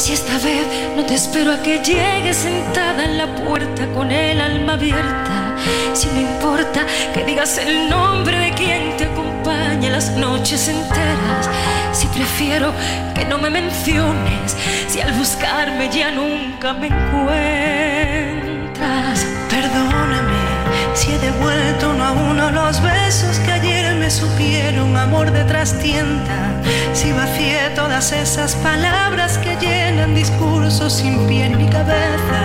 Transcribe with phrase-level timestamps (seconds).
[0.00, 4.40] Si esta vez no te espero a que llegues sentada en la puerta con el
[4.40, 5.56] alma abierta.
[5.92, 11.50] Si no importa que digas el nombre de quien te acompaña las noches enteras.
[11.92, 12.72] Si prefiero
[13.14, 14.56] que no me menciones,
[14.88, 18.29] si al buscarme ya nunca me encuentras.
[21.00, 26.60] Si he devuelto uno a uno los besos que ayer me supieron amor de trastienda.
[26.92, 32.40] Si vacié todas esas palabras que llenan discursos sin pie en mi cabeza.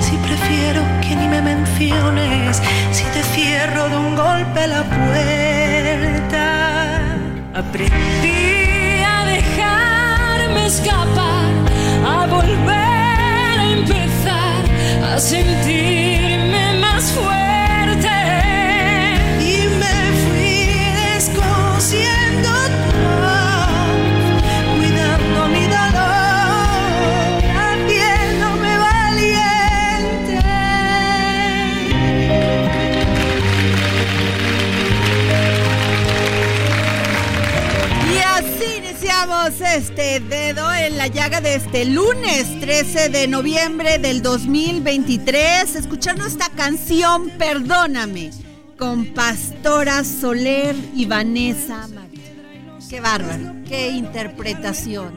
[0.00, 6.46] Si prefiero que ni me menciones, si te cierro de un golpe la puerta.
[7.54, 11.52] Aprendí a dejarme escapar,
[12.14, 14.64] a volver a empezar,
[15.12, 17.39] a sentirme más fuerte.
[39.60, 46.24] Iniciamos este dedo en la llaga de este lunes 13 de noviembre del 2023, escuchando
[46.24, 48.30] esta canción Perdóname
[48.78, 52.78] con Pastora Soler y Vanessa Martín.
[52.88, 55.12] Qué bárbaro, qué interpretación.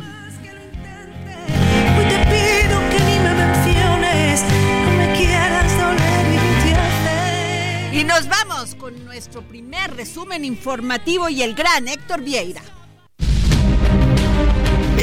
[1.97, 4.43] Hoy te pido que ni me menciones,
[4.85, 7.93] no me quieras doler ni te hacer.
[7.93, 12.61] Y nos vamos con nuestro primer resumen informativo y el gran Héctor Vieira.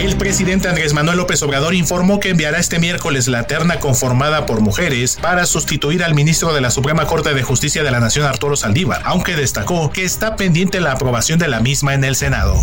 [0.00, 4.62] El presidente Andrés Manuel López Obrador informó que enviará este miércoles la terna conformada por
[4.62, 8.56] mujeres para sustituir al ministro de la Suprema Corte de Justicia de la Nación Arturo
[8.56, 12.58] Saldívar, aunque destacó que está pendiente la aprobación de la misma en el Senado.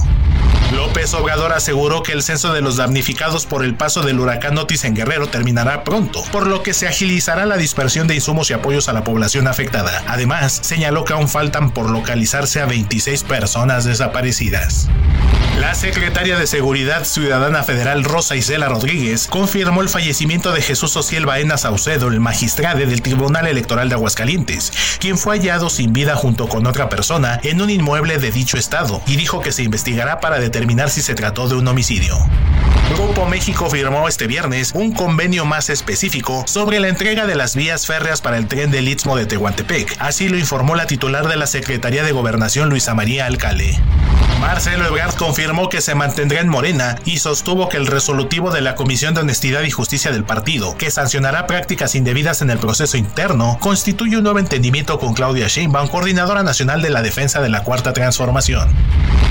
[0.76, 4.84] López Obrador aseguró que el censo de los damnificados por el paso del huracán Otis
[4.84, 8.90] en Guerrero terminará pronto, por lo que se agilizará la dispersión de insumos y apoyos
[8.90, 10.04] a la población afectada.
[10.08, 14.90] Además, señaló que aún faltan por localizarse a 26 personas desaparecidas.
[15.60, 21.26] La secretaria de Seguridad Ciudadana Federal Rosa Isela Rodríguez confirmó el fallecimiento de Jesús Ociel
[21.26, 26.48] Baena Saucedo, el magistrado del Tribunal Electoral de Aguascalientes, quien fue hallado sin vida junto
[26.48, 30.40] con otra persona en un inmueble de dicho estado y dijo que se investigará para
[30.40, 32.18] determinar si se trató de un homicidio.
[32.94, 37.86] Grupo México firmó este viernes un convenio más específico sobre la entrega de las vías
[37.88, 39.96] férreas para el tren del Istmo de Tehuantepec.
[40.00, 43.78] Así lo informó la titular de la Secretaría de Gobernación, Luisa María Alcalde.
[44.40, 48.76] Marcelo Ebrard confirmó que se mantendrá en Morena y sostuvo que el resolutivo de la
[48.76, 53.58] Comisión de Honestidad y Justicia del partido, que sancionará prácticas indebidas en el proceso interno,
[53.62, 57.94] constituye un nuevo entendimiento con Claudia Sheinbaum, coordinadora nacional de la defensa de la Cuarta
[57.94, 58.70] Transformación.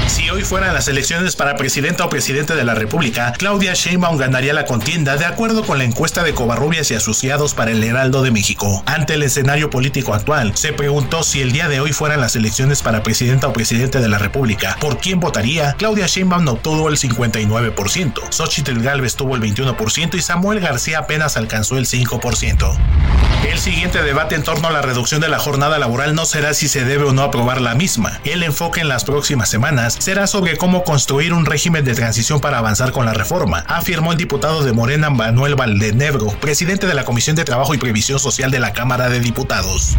[0.07, 4.55] Si hoy fueran las elecciones para presidenta o presidente de la República, Claudia Sheinbaum ganaría
[4.55, 8.31] la contienda de acuerdo con la encuesta de Covarrubias y Asociados para el Heraldo de
[8.31, 8.83] México.
[8.87, 12.83] Ante el escenario político actual, se preguntó si el día de hoy fueran las elecciones
[12.83, 18.31] para presidenta o presidente de la República, por quién votaría, Claudia Sheinbaum obtuvo el 59%,
[18.31, 22.77] Xochitl Galvez tuvo el 21% y Samuel García apenas alcanzó el 5%.
[23.51, 26.69] El siguiente debate en torno a la reducción de la jornada laboral no será si
[26.69, 28.21] se debe o no aprobar la misma.
[28.25, 32.59] El enfoque en las próximas semanas será sobre cómo construir un régimen de transición para
[32.59, 37.37] avanzar con la reforma, afirmó el diputado de Morena Manuel Valdenebro, presidente de la Comisión
[37.37, 39.97] de Trabajo y Previsión Social de la Cámara de Diputados.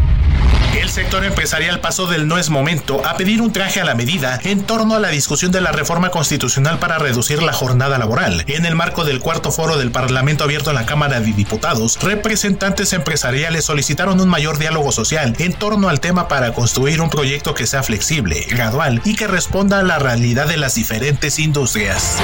[0.79, 4.39] El sector empresarial pasó del no es momento a pedir un traje a la medida
[4.43, 8.43] en torno a la discusión de la reforma constitucional para reducir la jornada laboral.
[8.47, 12.93] En el marco del cuarto foro del Parlamento abierto en la Cámara de Diputados, representantes
[12.93, 17.67] empresariales solicitaron un mayor diálogo social en torno al tema para construir un proyecto que
[17.67, 22.17] sea flexible, gradual y que responda a la realidad de las diferentes industrias.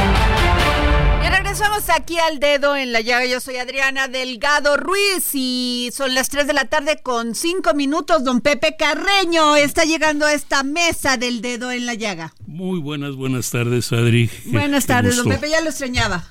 [1.23, 3.25] Y regresamos aquí al dedo en la llaga.
[3.25, 8.25] Yo soy Adriana Delgado Ruiz y son las 3 de la tarde con 5 minutos.
[8.25, 12.33] Don Pepe Carreño está llegando a esta mesa del dedo en la llaga.
[12.45, 14.29] Muy buenas, buenas tardes, Adri.
[14.47, 16.25] Buenas tardes, don Pepe, ya lo extrañaba.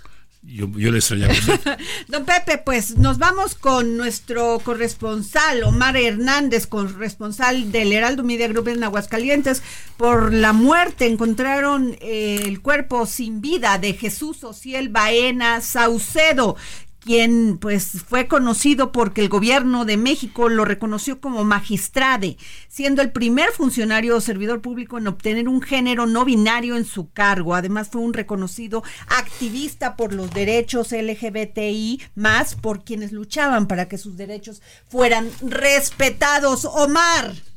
[0.44, 1.34] Yo, yo le extrañaba.
[2.08, 8.66] Don Pepe, pues nos vamos con nuestro corresponsal, Omar Hernández, corresponsal del Heraldo Media Group
[8.66, 9.62] en Aguascalientes,
[9.96, 11.06] por la muerte.
[11.06, 16.56] Encontraron eh, el cuerpo sin vida de Jesús Ociel Baena Saucedo,
[17.04, 22.36] quien pues fue conocido porque el gobierno de México lo reconoció como magistrade,
[22.68, 27.10] siendo el primer funcionario o servidor público en obtener un género no binario en su
[27.10, 27.54] cargo.
[27.54, 33.98] Además fue un reconocido activista por los derechos LGBTI, más por quienes luchaban para que
[33.98, 36.64] sus derechos fueran respetados.
[36.64, 37.51] Omar.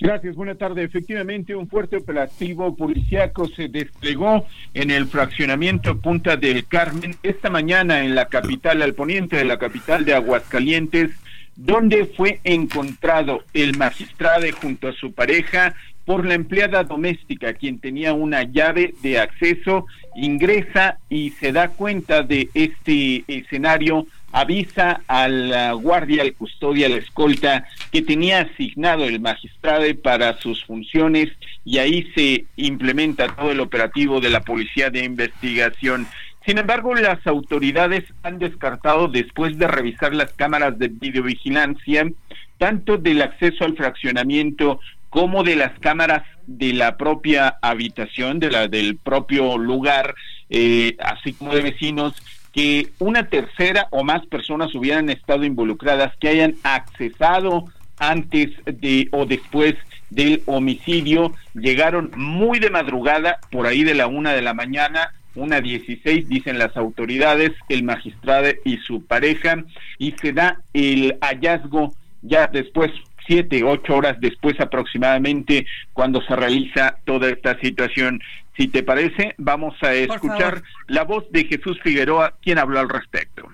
[0.00, 0.82] Gracias, buena tarde.
[0.82, 8.04] Efectivamente, un fuerte operativo policíaco se desplegó en el fraccionamiento Punta del Carmen esta mañana
[8.04, 11.10] en la capital, al poniente de la capital de Aguascalientes,
[11.56, 15.74] donde fue encontrado el magistrado junto a su pareja
[16.06, 22.22] por la empleada doméstica, quien tenía una llave de acceso, ingresa y se da cuenta
[22.22, 29.04] de este escenario avisa a la guardia, al custodia, a la escolta que tenía asignado
[29.04, 31.28] el magistrado para sus funciones
[31.64, 36.06] y ahí se implementa todo el operativo de la Policía de Investigación.
[36.46, 42.10] Sin embargo, las autoridades han descartado después de revisar las cámaras de videovigilancia,
[42.58, 44.80] tanto del acceso al fraccionamiento
[45.10, 50.14] como de las cámaras de la propia habitación, de la del propio lugar,
[50.48, 52.14] eh, así como de vecinos,
[52.52, 57.64] que una tercera o más personas hubieran estado involucradas, que hayan accesado
[57.98, 59.74] antes de o después
[60.08, 65.60] del homicidio, llegaron muy de madrugada, por ahí de la una de la mañana, una
[65.60, 69.62] dieciséis, dicen las autoridades, el magistrado y su pareja,
[69.98, 72.90] y se da el hallazgo ya después,
[73.30, 78.20] siete, ocho horas después aproximadamente, cuando se realiza toda esta situación.
[78.56, 83.48] Si te parece, vamos a escuchar la voz de Jesús Figueroa, quien habló al respecto.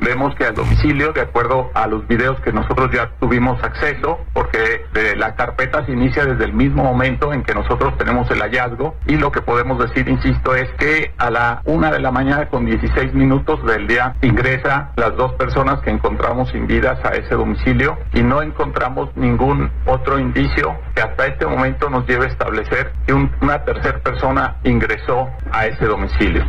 [0.00, 4.84] Vemos que al domicilio, de acuerdo a los videos que nosotros ya tuvimos acceso, porque
[5.16, 9.16] la carpeta se inicia desde el mismo momento en que nosotros tenemos el hallazgo y
[9.16, 13.14] lo que podemos decir, insisto, es que a la una de la mañana con 16
[13.14, 18.22] minutos del día ingresa las dos personas que encontramos sin vidas a ese domicilio y
[18.22, 23.64] no encontramos ningún otro indicio que hasta este momento nos lleve a establecer que una
[23.64, 26.44] tercera persona ingresó a ese domicilio.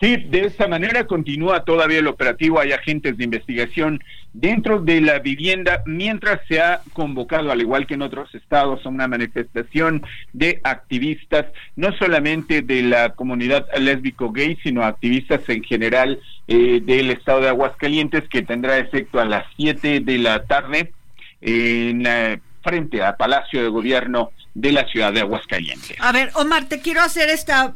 [0.00, 2.60] Sí, de esta manera continúa todavía el operativo.
[2.60, 4.00] Hay agentes de investigación
[4.32, 8.88] dentro de la vivienda mientras se ha convocado, al igual que en otros estados, a
[8.90, 16.80] una manifestación de activistas, no solamente de la comunidad lésbico-gay, sino activistas en general eh,
[16.80, 20.92] del estado de Aguascalientes, que tendrá efecto a las 7 de la tarde
[21.40, 25.96] en eh, frente al Palacio de Gobierno de la ciudad de Aguascalientes.
[26.00, 27.74] A ver, Omar, te quiero hacer esta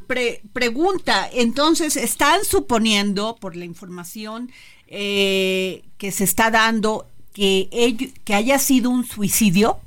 [0.52, 1.28] pregunta.
[1.32, 4.50] Entonces, ¿están suponiendo, por la información
[4.88, 9.78] eh, que se está dando, que, que haya sido un suicidio?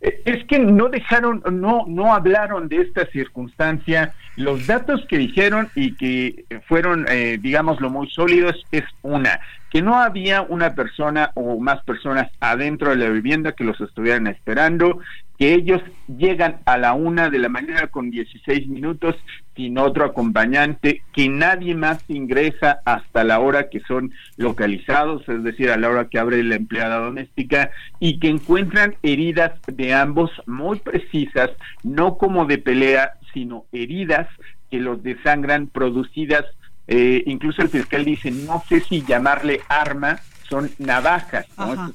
[0.00, 4.14] Eh, es que no dejaron, no, no hablaron de esta circunstancia.
[4.36, 9.40] Los datos que dijeron y que fueron, eh, digámoslo, muy sólidos es una,
[9.70, 14.26] que no había una persona o más personas adentro de la vivienda que los estuvieran
[14.26, 15.00] esperando,
[15.38, 19.16] que ellos llegan a la una de la mañana con 16 minutos
[19.54, 25.70] sin otro acompañante, que nadie más ingresa hasta la hora que son localizados, es decir,
[25.70, 30.78] a la hora que abre la empleada doméstica, y que encuentran heridas de ambos muy
[30.78, 31.50] precisas,
[31.82, 34.28] no como de pelea, sino heridas
[34.70, 36.44] que los desangran producidas,
[36.88, 41.46] eh, incluso el fiscal dice, no sé si llamarle arma, son navajas,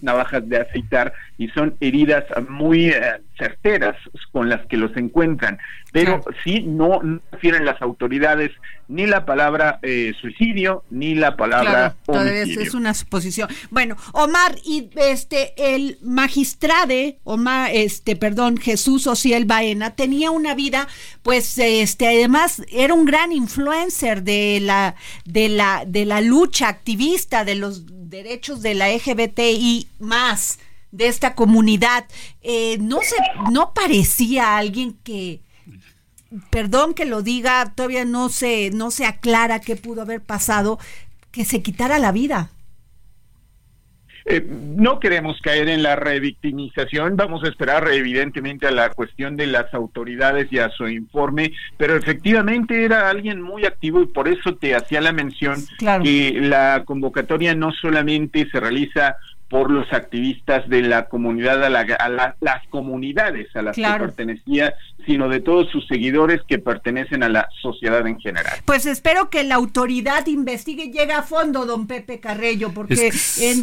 [0.01, 3.01] navajas de aceitar y son heridas muy eh,
[3.38, 3.96] certeras
[4.31, 5.58] con las que los encuentran.
[5.91, 8.51] Pero sí no, refieren las autoridades
[8.88, 13.50] ni la palabra eh, suicidio ni la palabra claro, es una suposición.
[13.70, 20.88] Bueno, Omar y este el magistrade Omar este perdón, Jesús Ociel Baena tenía una vida
[21.24, 27.46] pues este además era un gran influencer de la de la de la lucha activista
[27.46, 30.60] de los derechos de la LGBTI más
[30.91, 32.06] de esta comunidad.
[32.41, 33.15] Eh, no se,
[33.51, 35.39] no parecía alguien que,
[36.50, 40.77] perdón que lo diga, todavía no se, no se aclara qué pudo haber pasado,
[41.32, 42.51] que se quitara la vida.
[44.25, 49.47] Eh, no queremos caer en la revictimización, vamos a esperar evidentemente a la cuestión de
[49.47, 54.55] las autoridades y a su informe, pero efectivamente era alguien muy activo y por eso
[54.55, 55.55] te hacía la mención
[56.03, 59.17] que la convocatoria no solamente se realiza
[59.51, 61.70] por los activistas de la comunidad, a,
[62.39, 64.74] las comunidades a las que pertenecía,
[65.05, 68.60] sino de todos sus seguidores que pertenecen a la sociedad en general.
[68.63, 73.12] Pues espero que la autoridad investigue y llegue a fondo, don Pepe Carrello, porque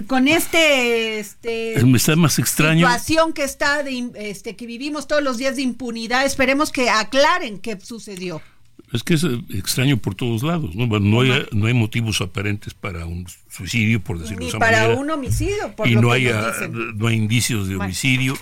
[0.06, 1.82] con este, este
[2.16, 2.86] más extraño.
[2.86, 7.60] situación que está de, este, que vivimos todos los días de impunidad, esperemos que aclaren
[7.60, 8.42] qué sucedió.
[8.92, 10.86] Es que es eh, extraño por todos lados, ¿no?
[10.86, 15.00] no, hay, no hay motivos aparentes para un suicidio, por decirlo de esa para manera.
[15.00, 18.34] un homicidio, por y lo no, que hay, nos no hay indicios de homicidio.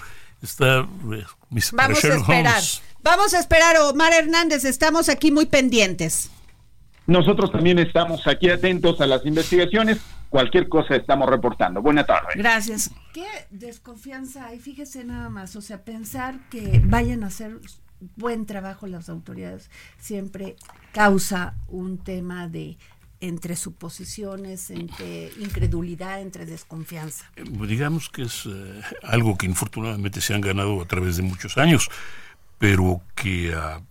[0.43, 1.25] Está, eh,
[1.73, 2.62] Vamos a esperar.
[3.03, 6.31] Vamos a esperar, Omar Hernández, estamos aquí muy pendientes.
[7.07, 9.99] Nosotros también estamos aquí atentos a las investigaciones.
[10.29, 11.81] Cualquier cosa estamos reportando.
[11.81, 12.31] Buena tarde.
[12.35, 12.91] Gracias.
[13.15, 14.59] ¿Qué desconfianza hay?
[14.59, 17.61] Fíjese nada más, o sea, pensar que vayan a hacer
[18.17, 20.57] buen trabajo las autoridades siempre
[20.93, 22.79] causa un tema de
[23.21, 27.31] entre suposiciones, entre incredulidad, entre desconfianza.
[27.37, 31.57] Eh, digamos que es eh, algo que infortunadamente se han ganado a través de muchos
[31.57, 31.88] años,
[32.59, 33.83] pero que uh,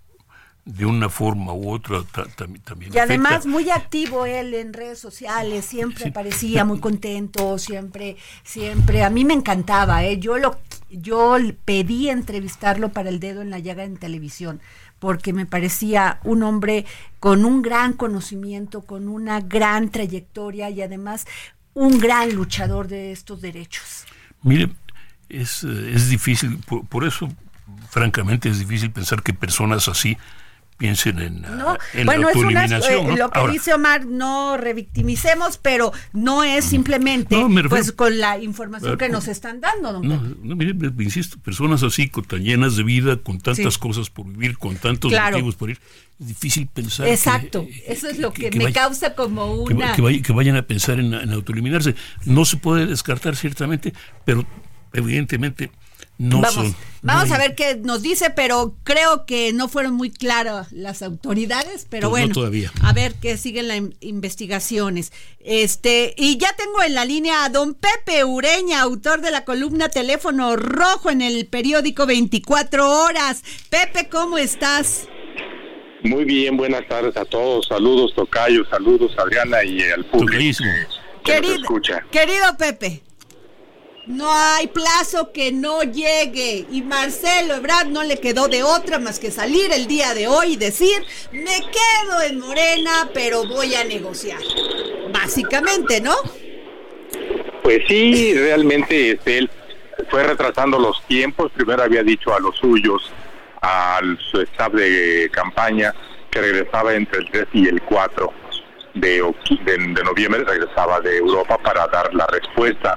[0.66, 2.04] de una forma u otra
[2.36, 2.92] también.
[2.92, 9.12] Y además muy activo él en redes sociales, siempre parecía muy contento, siempre, siempre, a
[9.12, 10.18] mí me encantaba, ¿eh?
[10.18, 14.60] yo lo, yo pedí entrevistarlo para el dedo en la llaga en televisión,
[14.98, 16.86] porque me parecía un hombre
[17.20, 21.28] con un gran conocimiento, con una gran trayectoria y además
[21.76, 24.06] un gran luchador de estos derechos.
[24.42, 24.72] Mire,
[25.30, 26.58] es, es difícil,
[26.90, 27.30] por eso
[27.92, 30.18] francamente es difícil pensar que personas así
[30.78, 36.66] piensen en, no, bueno, es eh, lo que dice Omar, no revictimicemos, pero no es
[36.66, 37.38] simplemente
[37.70, 39.94] pues con la información que nos están dando.
[39.94, 44.58] no, no, mire, insisto, personas así, tan llenas de vida, con tantas cosas por vivir,
[44.58, 45.80] con tantos motivos por ir,
[46.20, 47.08] es difícil pensar.
[47.08, 49.96] Exacto, eh, eso es lo que, me causa como una...
[49.96, 51.96] Que, vayan a pensar en, en autoeliminarse.
[52.26, 53.94] No se puede descartar ciertamente,
[54.26, 54.46] pero
[54.94, 55.72] evidentemente
[56.18, 56.74] no vamos,
[57.06, 61.86] Vamos a ver qué nos dice, pero creo que no fueron muy claras las autoridades,
[61.88, 62.72] pero pues bueno, todavía.
[62.82, 65.14] a ver qué siguen las investigaciones.
[65.40, 69.90] Este, y ya tengo en la línea a don Pepe Ureña, autor de la columna
[69.90, 73.44] Teléfono Rojo en el periódico 24 Horas.
[73.70, 75.08] Pepe, ¿cómo estás?
[76.04, 77.68] Muy bien, buenas tardes a todos.
[77.68, 80.64] Saludos, Tocayo, saludos, Adriana y al público.
[81.24, 81.68] querido,
[82.12, 83.04] querido Pepe,
[84.08, 86.66] no hay plazo que no llegue.
[86.72, 90.54] Y Marcelo Ebrard no le quedó de otra más que salir el día de hoy
[90.54, 94.40] y decir, me quedo en Morena, pero voy a negociar.
[95.12, 96.16] Básicamente, ¿no?
[97.64, 99.50] Pues sí, realmente este, él
[100.10, 101.52] fue retrasando los tiempos.
[101.54, 103.12] Primero había dicho a los suyos,
[103.62, 104.00] a
[104.32, 105.94] su staff de campaña,
[106.30, 108.34] que regresaba entre el 3 y el 4
[108.94, 109.34] de,
[109.66, 112.96] de noviembre, regresaba de Europa para dar la respuesta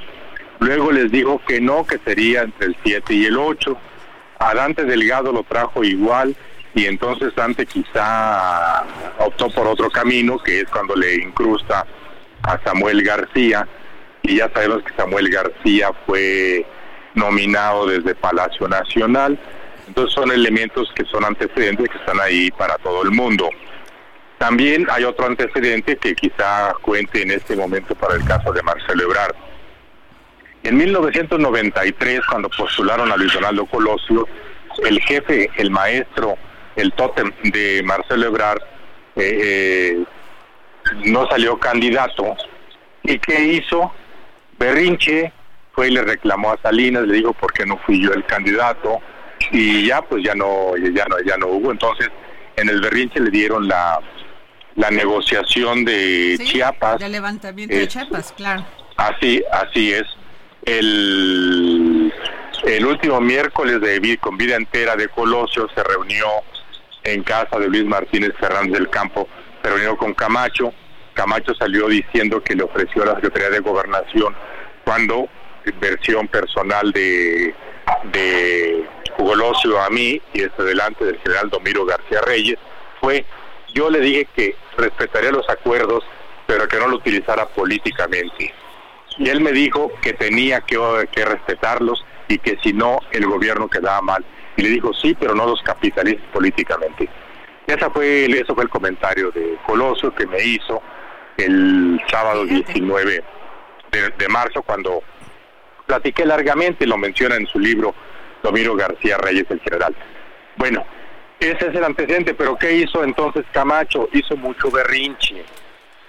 [0.61, 3.77] Luego les dijo que no, que sería entre el 7 y el 8.
[4.41, 6.37] A Dante Delgado lo trajo igual
[6.75, 8.85] y entonces Dante quizá
[9.19, 11.87] optó por otro camino, que es cuando le incrusta
[12.43, 13.67] a Samuel García.
[14.23, 16.67] Y ya sabemos que Samuel García fue
[17.15, 19.39] nominado desde Palacio Nacional.
[19.87, 23.49] Entonces son elementos que son antecedentes que están ahí para todo el mundo.
[24.39, 29.03] También hay otro antecedente que quizá cuente en este momento para el caso de Marcelo
[29.05, 29.35] Ebrard
[30.63, 34.27] en 1993, cuando postularon a Luis Donaldo Colosio,
[34.85, 36.37] el jefe, el maestro,
[36.77, 38.61] el tótem de Marcelo Ebrard,
[39.17, 40.05] eh, eh,
[41.07, 42.37] no salió candidato.
[43.03, 43.93] ¿Y qué hizo?
[44.59, 45.33] Berrinche
[45.73, 49.01] fue y le reclamó a Salinas, le dijo, ¿por qué no fui yo el candidato?
[49.53, 51.71] Y ya, pues ya no, ya no, ya no hubo.
[51.71, 52.09] Entonces,
[52.57, 54.01] en el Berrinche le dieron la,
[54.75, 56.99] la negociación de Chiapas.
[56.99, 58.65] De levantamiento de Chiapas, claro
[58.99, 60.05] Así, así es.
[60.69, 62.13] El,
[62.65, 66.27] el último miércoles de con vida entera de Colosio se reunió
[67.05, 69.27] en casa de Luis Martínez Fernández del Campo,
[69.63, 70.75] se reunió con Camacho.
[71.15, 74.37] Camacho salió diciendo que le ofreció a la Secretaría de Gobernación
[74.85, 75.31] cuando
[75.81, 77.55] versión personal de,
[78.13, 78.85] de
[79.17, 82.59] Colosio a mí y este delante del general Domiro García Reyes
[83.01, 83.25] fue
[83.75, 86.05] yo le dije que respetaría los acuerdos
[86.47, 88.53] pero que no lo utilizara políticamente
[89.19, 90.79] y él me dijo que tenía que,
[91.11, 94.25] que respetarlos y que si no el gobierno quedaba mal.
[94.57, 97.09] Y le dijo, sí, pero no los capitalices políticamente.
[97.67, 100.83] Esa fue, eso fue el comentario de Coloso que me hizo
[101.37, 103.25] el sábado 19
[103.91, 105.03] de, marzo cuando
[105.87, 107.95] platiqué largamente, lo menciona en su libro
[108.43, 109.95] Domiro García Reyes, el general.
[110.57, 110.85] Bueno,
[111.41, 114.09] ese es el antecedente, pero ¿qué hizo entonces Camacho?
[114.13, 115.45] Hizo mucho berrinche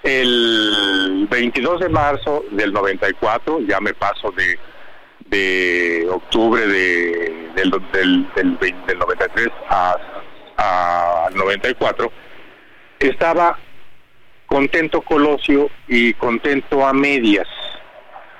[0.02, 4.58] el 22 de marzo del 94, ya me paso de,
[5.26, 9.96] de octubre de, del, del, del, 93 a,
[10.56, 12.10] a 94,
[12.98, 13.58] estaba
[14.46, 17.46] contento Colosio y contento a medias,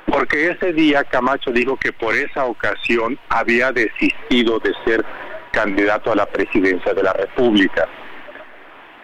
[0.06, 5.04] porque ese día Camacho dijo que por esa ocasión había desistido de ser
[5.52, 7.88] candidato a la presidencia de la República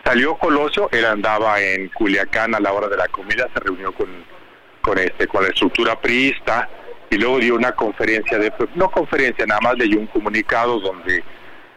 [0.06, 4.06] Salió Colosio, él andaba en Culiacán a la hora de la comida, se reunió con,
[4.80, 6.68] con, este, con la estructura priista
[7.10, 11.24] y luego dio una conferencia de, no conferencia, nada más leyó un comunicado donde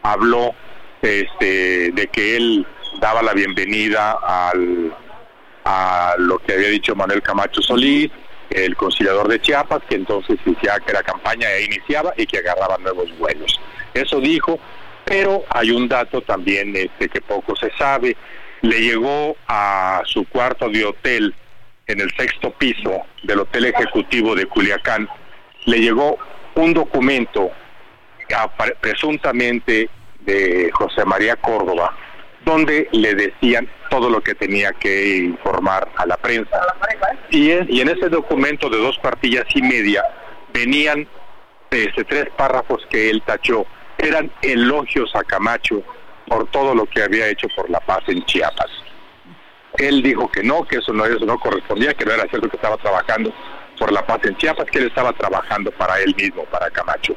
[0.03, 0.53] habló
[1.01, 2.67] este, de que él
[3.01, 4.95] daba la bienvenida al,
[5.65, 8.11] a lo que había dicho Manuel Camacho Solís,
[8.51, 12.77] el conciliador de Chiapas, que entonces decía que la campaña ya iniciaba y que agarraba
[12.77, 13.59] nuevos vuelos.
[13.95, 14.59] Eso dijo,
[15.09, 18.15] pero hay un dato también este, que poco se sabe.
[18.61, 21.33] Le llegó a su cuarto de hotel
[21.87, 25.09] en el sexto piso del Hotel Ejecutivo de Culiacán,
[25.65, 26.19] le llegó
[26.53, 27.49] un documento
[28.79, 29.89] presuntamente
[30.19, 31.97] de José María Córdoba,
[32.45, 36.61] donde le decían todo lo que tenía que informar a la prensa.
[37.31, 40.03] Y, y en ese documento de dos partillas y media
[40.53, 41.07] venían
[41.71, 43.65] este, tres párrafos que él tachó
[43.99, 45.83] eran elogios a Camacho
[46.27, 48.69] por todo lo que había hecho por la paz en Chiapas.
[49.77, 52.55] Él dijo que no, que eso no, eso no correspondía, que no era cierto que
[52.55, 53.33] estaba trabajando
[53.77, 57.15] por la paz en Chiapas, que él estaba trabajando para él mismo, para Camacho.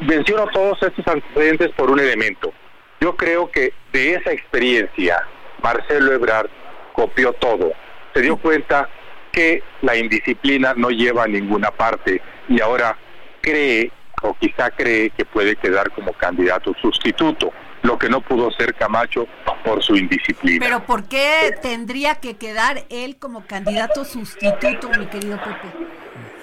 [0.00, 2.52] Menciono todos estos antecedentes por un elemento.
[3.00, 5.22] Yo creo que de esa experiencia
[5.62, 6.50] Marcelo Ebrard
[6.92, 7.72] copió todo.
[8.14, 8.88] Se dio cuenta
[9.32, 12.96] que la indisciplina no lleva a ninguna parte y ahora
[13.40, 17.52] cree o quizá cree que puede quedar como candidato sustituto,
[17.82, 19.26] lo que no pudo ser Camacho
[19.64, 20.64] por su indisciplina.
[20.64, 25.68] Pero ¿por qué tendría que quedar él como candidato sustituto, mi querido Pepe?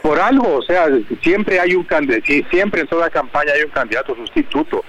[0.01, 0.87] Por algo, o sea,
[1.21, 4.83] siempre hay un candidato, siempre en toda campaña hay un candidato sustituto.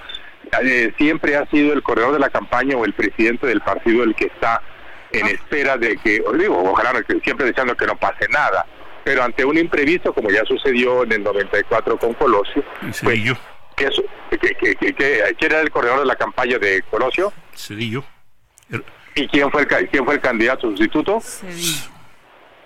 [0.63, 4.15] Eh, siempre ha sido el corredor de la campaña o el presidente del partido el
[4.15, 4.61] que está
[5.11, 5.29] en ah.
[5.29, 6.91] espera de que, digo, ojalá
[7.23, 8.65] siempre deseando que no pase nada
[9.03, 13.19] pero ante un imprevisto, como ya sucedió en el 94 con Colosio, pues,
[15.37, 17.31] ¿quién era el corredor de la campaña de Colosio?
[17.55, 18.03] Cedillo.
[19.15, 21.21] ¿Y quién fue el, quién fue el candidato sustituto?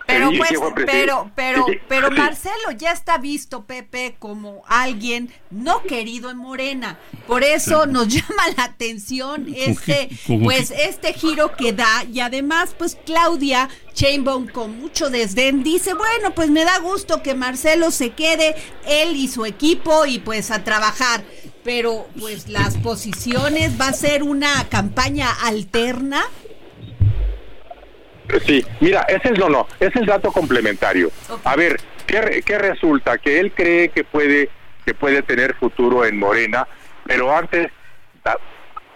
[0.05, 0.51] Pero pues,
[0.85, 6.99] pero, pero, pero Marcelo ya está visto, Pepe, como alguien no querido en Morena.
[7.25, 10.09] Por eso nos llama la atención este,
[10.43, 12.03] pues, este giro que da.
[12.11, 17.35] Y además, pues Claudia Chainbaum con mucho desdén dice, bueno, pues me da gusto que
[17.35, 18.55] Marcelo se quede,
[18.87, 21.23] él y su equipo, y pues a trabajar.
[21.63, 26.25] Pero pues las posiciones va a ser una campaña alterna
[28.41, 31.11] Sí, mira, ese es lo no, ese es el dato complementario.
[31.43, 33.17] A ver, ¿qué, resulta?
[33.17, 34.49] Que él cree que puede,
[34.85, 36.67] que puede tener futuro en Morena,
[37.05, 37.71] pero antes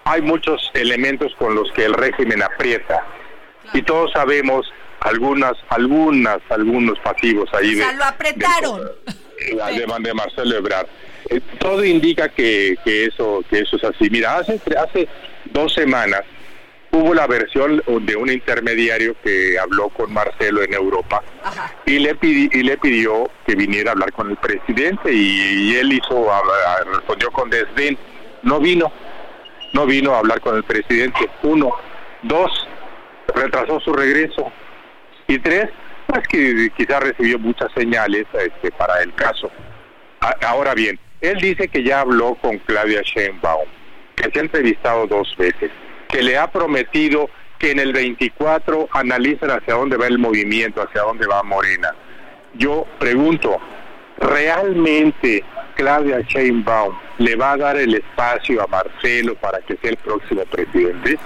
[0.05, 3.03] hay muchos elementos con los que el régimen aprieta.
[3.73, 4.71] Y todos sabemos
[5.01, 7.93] algunas, algunas, algunos pasivos ahí de.
[7.95, 8.91] lo apretaron.
[9.37, 10.87] De, de, Marcelo Ebrard.
[11.29, 14.09] Eh, todo indica que, que eso, que eso es así.
[14.09, 15.07] Mira, hace, hace
[15.45, 16.23] dos semanas
[16.91, 21.23] hubo la versión de un intermediario que habló con Marcelo en Europa
[21.85, 26.27] y le y le pidió que viniera a hablar con el presidente y, él hizo
[26.93, 27.97] respondió con desdén.
[28.43, 28.91] No vino
[29.73, 31.29] no vino a hablar con el presidente.
[31.43, 31.71] Uno.
[32.23, 32.67] Dos.
[33.35, 34.51] Retrasó su regreso.
[35.27, 35.69] Y tres
[36.07, 39.51] pues que quizás recibió muchas señales este, para el caso.
[40.41, 43.67] Ahora bien él dice que ya habló con Claudia Sheinbaum
[44.15, 45.71] que se ha entrevistado dos veces
[46.09, 51.01] que le ha prometido que en el 24 analicen hacia dónde va el movimiento, hacia
[51.01, 51.93] dónde va Morena.
[52.53, 53.57] yo pregunto,
[54.17, 55.43] ¿realmente
[55.75, 60.43] Claudia Sheinbaum le va a dar el espacio a Marcelo para que sea el próximo
[60.45, 61.17] presidente?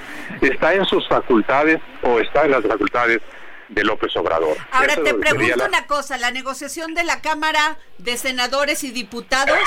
[0.42, 3.22] ¿Está en sus facultades o está en las facultades
[3.70, 4.58] de López Obrador?
[4.72, 8.92] Ahora Eso te pregunto la- una cosa, la negociación de la Cámara de Senadores y
[8.92, 9.60] Diputados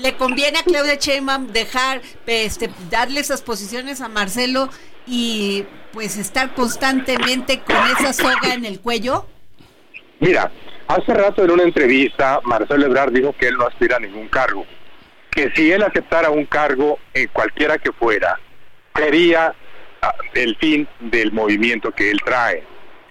[0.00, 4.70] le conviene a Claudia Sheinbaum dejar este darle esas posiciones a Marcelo
[5.06, 9.26] y pues estar constantemente con esa soga en el cuello?
[10.20, 10.50] Mira,
[10.88, 14.66] hace rato en una entrevista Marcelo Ebrard dijo que él no aspira a ningún cargo,
[15.30, 18.38] que si él aceptara un cargo en cualquiera que fuera,
[18.94, 19.54] sería
[20.02, 22.62] ah, el fin del movimiento que él trae.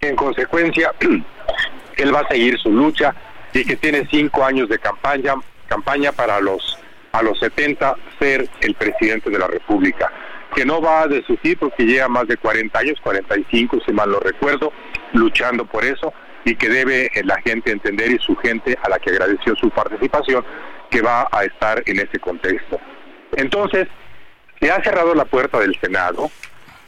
[0.01, 0.93] En consecuencia,
[1.97, 3.13] él va a seguir su lucha
[3.53, 5.35] y que tiene cinco años de campaña,
[5.69, 6.77] campaña para los
[7.11, 10.11] a los 70 ser el presidente de la República,
[10.55, 14.19] que no va a desistir porque lleva más de 40 años, 45 si mal no
[14.19, 14.71] recuerdo,
[15.13, 16.13] luchando por eso
[16.45, 20.45] y que debe la gente entender y su gente a la que agradeció su participación
[20.89, 22.79] que va a estar en ese contexto.
[23.35, 23.87] Entonces,
[24.59, 26.31] se ha cerrado la puerta del Senado.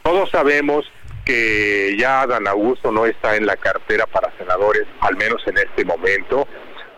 [0.02, 0.90] Todos sabemos
[1.24, 5.84] que ya Dan Augusto no está en la cartera para senadores, al menos en este
[5.84, 6.48] momento.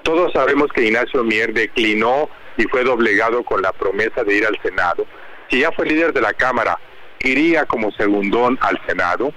[0.05, 4.57] Todos sabemos que Ignacio Mier declinó y fue doblegado con la promesa de ir al
[4.63, 5.07] Senado.
[5.51, 6.79] Si ya fue líder de la Cámara,
[7.21, 9.33] iría como segundón al Senado.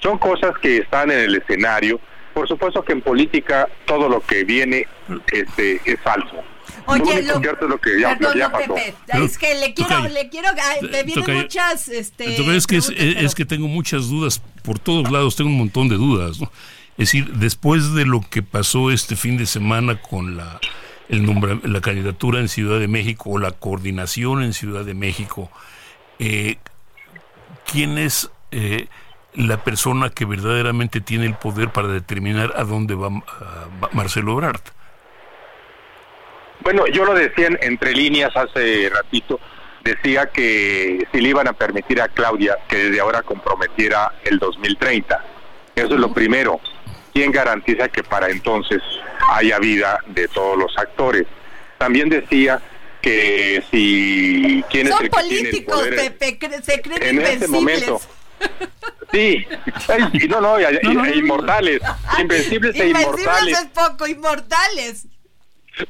[0.00, 1.98] Son cosas que están en el escenario.
[2.32, 4.86] Por supuesto que en política todo lo que viene
[5.32, 6.36] este, es falso.
[6.86, 8.74] Oye, lo lo- cierto es lo que ya, Perdón, ya don pasó.
[8.74, 10.14] Pepe, es que le quiero, tocayo.
[10.14, 10.48] le quiero,
[10.82, 11.38] me vienen Tocayo.
[11.42, 15.58] muchas, este, es que, es, es que tengo muchas dudas por todos lados, tengo un
[15.58, 16.40] montón de dudas.
[16.40, 16.50] ¿no?
[16.96, 20.60] Es decir, después de lo que pasó este fin de semana con la,
[21.08, 25.50] el nombra- la candidatura en Ciudad de México o la coordinación en Ciudad de México,
[26.20, 26.56] eh,
[27.70, 28.86] ¿quién es eh,
[29.34, 34.60] la persona que verdaderamente tiene el poder para determinar a dónde va, va Marcelo Ebrard?
[36.60, 39.40] Bueno, yo lo decía en- entre líneas hace ratito,
[39.82, 45.24] decía que si le iban a permitir a Claudia que desde ahora comprometiera el 2030.
[45.74, 46.60] Eso es lo primero.
[47.14, 48.82] ¿Quién garantiza que para entonces
[49.30, 51.24] haya vida de todos los actores?
[51.78, 52.60] También decía
[53.00, 57.02] que si quién es Son el que tiene el políticos, poder Pepe, cre- se creen
[57.02, 57.50] en este invencibles.
[57.88, 58.00] momento.
[59.12, 59.46] Sí,
[59.88, 61.80] Ay, no, no, y- y- e inmortales,
[62.20, 63.58] invencibles e inmortales.
[63.60, 65.06] es poco, inmortales.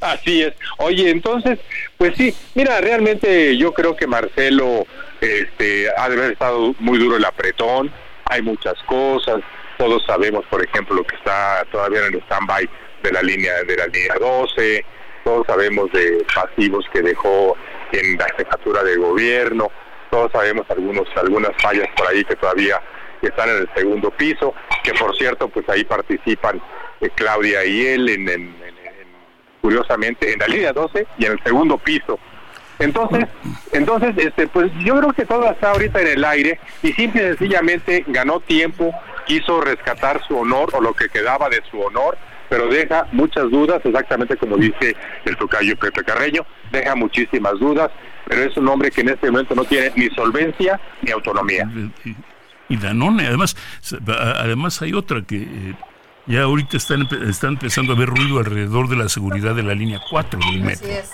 [0.01, 0.53] Así es.
[0.79, 1.59] Oye, entonces,
[1.97, 4.87] pues sí, mira, realmente yo creo que Marcelo
[5.21, 7.91] este, ha de haber estado muy duro el apretón,
[8.27, 9.41] hay muchas cosas,
[9.85, 12.69] todos sabemos, por ejemplo, lo que está todavía en el stand-by
[13.03, 14.85] de la línea de la línea 12,
[15.25, 17.55] todos sabemos de pasivos que dejó
[17.93, 19.71] en la jefatura de gobierno,
[20.11, 22.81] todos sabemos algunos algunas fallas por ahí que todavía
[23.21, 26.63] están en el segundo piso, que por cierto, pues ahí participan
[27.03, 28.57] eh, Claudia y él en
[29.61, 32.19] curiosamente en la línea 12 y en el segundo piso.
[32.79, 33.27] Entonces,
[33.73, 37.27] entonces este pues yo creo que todo está ahorita en el aire y simple y
[37.27, 38.93] sencillamente ganó tiempo,
[39.27, 42.17] quiso rescatar su honor o lo que quedaba de su honor,
[42.49, 47.91] pero deja muchas dudas, exactamente como dice el tocayo Pepe Carreño, deja muchísimas dudas,
[48.27, 51.69] pero es un hombre que en este momento no tiene ni solvencia ni autonomía.
[52.69, 53.27] y Danone.
[53.27, 53.57] Además,
[54.39, 55.75] además hay otra que eh,
[56.27, 59.75] ya ahorita están, empe- está empezando a haber ruido alrededor de la seguridad de la
[59.75, 60.87] línea 4 del metro.
[60.87, 61.11] Así es.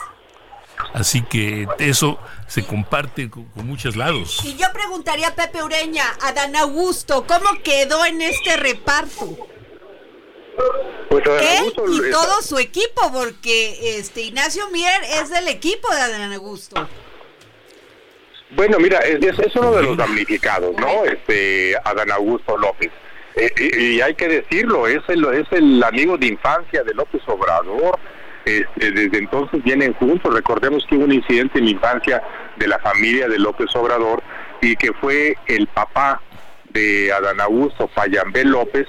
[0.92, 4.40] Así que eso se comparte con, con muchos lados.
[4.44, 9.46] Y yo preguntaría a Pepe Ureña, a Dan Augusto, ¿cómo quedó en este reparto?
[11.08, 15.48] Pues Adán Él Augusto y está- todo su equipo, porque este Ignacio Mier es del
[15.48, 16.88] equipo de Dan Augusto.
[18.50, 21.04] Bueno, mira, es, es- es uno de los damnificados, ¿no?
[21.04, 22.90] Este, Adán Augusto López.
[23.36, 27.22] Eh, y, y hay que decirlo, es el, es el amigo de infancia de López
[27.28, 27.96] Obrador.
[28.44, 30.34] Este, desde entonces vienen juntos.
[30.34, 32.22] Recordemos que hubo un incidente en la infancia
[32.56, 34.22] de la familia de López Obrador
[34.60, 36.20] y que fue el papá
[36.70, 38.86] de Adán Augusto Payambé López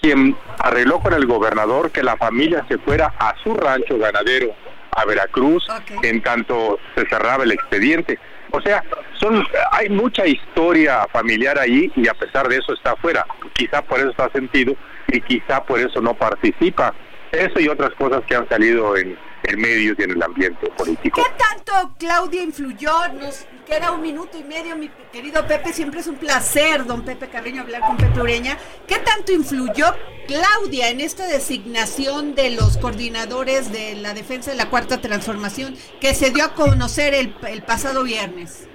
[0.00, 4.54] quien arregló con el gobernador que la familia se fuera a su rancho ganadero
[4.94, 5.66] a Veracruz
[6.02, 8.18] en tanto se cerraba el expediente.
[8.50, 8.84] O sea,
[9.18, 13.26] son hay mucha historia familiar ahí y a pesar de eso está afuera.
[13.54, 14.76] Quizá por eso está sentido
[15.08, 16.94] y quizá por eso no participa.
[17.34, 21.20] Eso y otras cosas que han salido en, en medios y en el ambiente político.
[21.22, 22.92] ¿Qué tanto Claudia influyó?
[23.14, 25.72] Nos queda un minuto y medio, mi querido Pepe.
[25.72, 28.56] Siempre es un placer, don Pepe Carreño, hablar con Pepe Ureña.
[28.86, 29.86] ¿Qué tanto influyó
[30.26, 36.14] Claudia en esta designación de los coordinadores de la defensa de la Cuarta Transformación que
[36.14, 38.68] se dio a conocer el, el pasado viernes?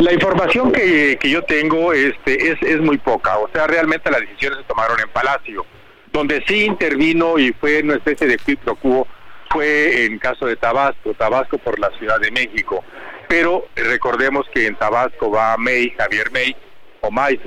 [0.00, 4.20] La información que, que yo tengo este, es, es muy poca, o sea, realmente las
[4.20, 5.64] decisiones se tomaron en Palacio.
[6.12, 9.06] Donde sí intervino y fue una especie de quid pro
[9.50, 12.82] fue en caso de Tabasco, Tabasco por la Ciudad de México.
[13.28, 16.56] Pero recordemos que en Tabasco va May, Javier May,
[17.02, 17.38] o May,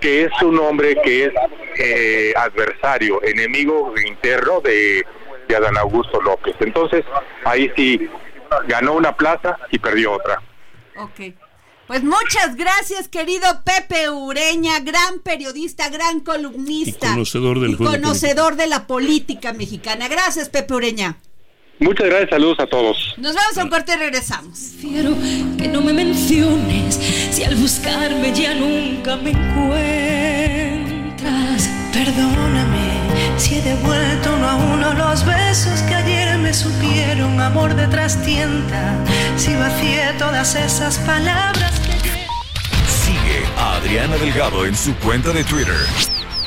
[0.00, 1.32] que es un hombre que es
[1.78, 5.04] eh, adversario, enemigo interno de,
[5.48, 6.54] de Adán Augusto López.
[6.60, 7.04] Entonces,
[7.44, 8.08] ahí sí
[8.68, 10.40] ganó una plaza y perdió otra.
[10.96, 11.34] Ok.
[11.92, 17.08] Pues muchas gracias, querido Pepe Ureña, gran periodista, gran columnista.
[17.08, 20.08] Y conocedor, del conocedor de la política mexicana.
[20.08, 21.18] Gracias, Pepe Ureña.
[21.80, 22.96] Muchas gracias, saludos a todos.
[23.18, 24.70] Nos vamos a un corte y regresamos.
[24.80, 25.14] Quiero
[25.58, 26.94] que no me menciones
[27.30, 29.32] si al buscarme ya nunca me
[31.92, 37.86] Perdóname si he devuelto uno a uno los besos que ayer me supieron amor de
[37.86, 38.96] trastienda.
[39.36, 41.72] Si vacié todas esas palabras
[42.86, 46.11] Sigue a Adriana Delgado en su cuenta de Twitter.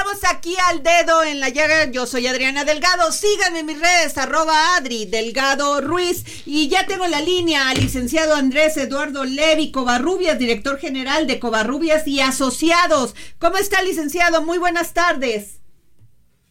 [0.00, 1.90] Regresamos aquí al dedo en la llaga.
[1.90, 3.10] Yo soy Adriana Delgado.
[3.12, 6.24] Síganme en mis redes, arroba Adri Delgado Ruiz.
[6.46, 12.06] Y ya tengo la línea al licenciado Andrés Eduardo Levi Covarrubias, director general de Covarrubias
[12.06, 13.14] y Asociados.
[13.38, 14.42] ¿Cómo está, licenciado?
[14.42, 15.59] Muy buenas tardes.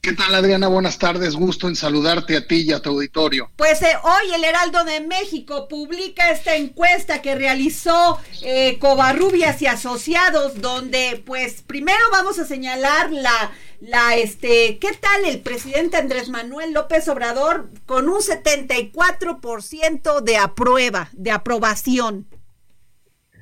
[0.01, 0.69] ¿Qué tal, Adriana?
[0.69, 1.35] Buenas tardes.
[1.35, 3.51] Gusto en saludarte a ti y a tu auditorio.
[3.57, 9.67] Pues eh, hoy el Heraldo de México publica esta encuesta que realizó eh, Covarrubias y
[9.67, 16.29] Asociados, donde, pues, primero vamos a señalar la, la, este, ¿qué tal el presidente Andrés
[16.29, 22.25] Manuel López Obrador con un 74% de aprueba, de aprobación?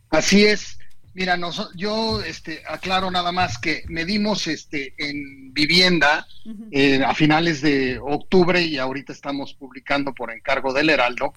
[0.10, 0.77] Así es.
[1.18, 1.36] Mira,
[1.74, 6.28] yo este, aclaro nada más que medimos este, en vivienda
[6.70, 11.34] eh, a finales de octubre y ahorita estamos publicando por encargo del Heraldo.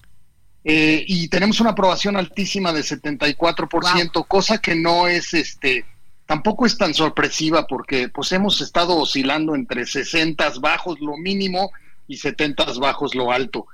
[0.63, 5.83] Eh, y tenemos una aprobación altísima de 74%, cosa que no es, este,
[6.27, 11.71] tampoco es tan sorpresiva porque pues hemos estado oscilando entre 60 bajos lo mínimo
[12.07, 13.65] y 70 bajos lo alto.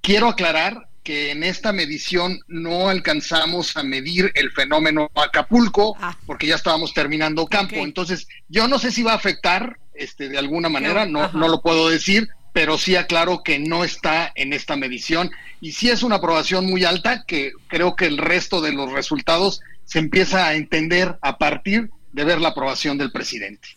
[0.00, 6.16] Quiero aclarar que en esta medición no alcanzamos a medir el fenómeno Acapulco ah.
[6.26, 7.76] porque ya estábamos terminando campo.
[7.76, 11.60] Entonces, yo no sé si va a afectar este de alguna manera, no, no lo
[11.60, 16.16] puedo decir, pero sí aclaro que no está en esta medición y sí es una
[16.16, 21.18] aprobación muy alta que creo que el resto de los resultados se empieza a entender
[21.20, 23.68] a partir de ver la aprobación del presidente.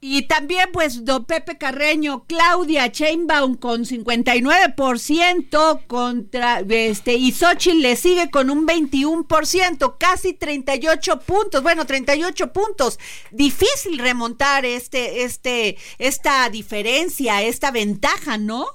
[0.00, 7.96] Y también, pues, don Pepe Carreño, Claudia Chainbaum con 59% contra, este, y Xochitl le
[7.96, 13.00] sigue con un 21%, casi 38 puntos, bueno, 38 puntos.
[13.32, 18.66] Difícil remontar este, este, esta diferencia, esta ventaja, ¿no?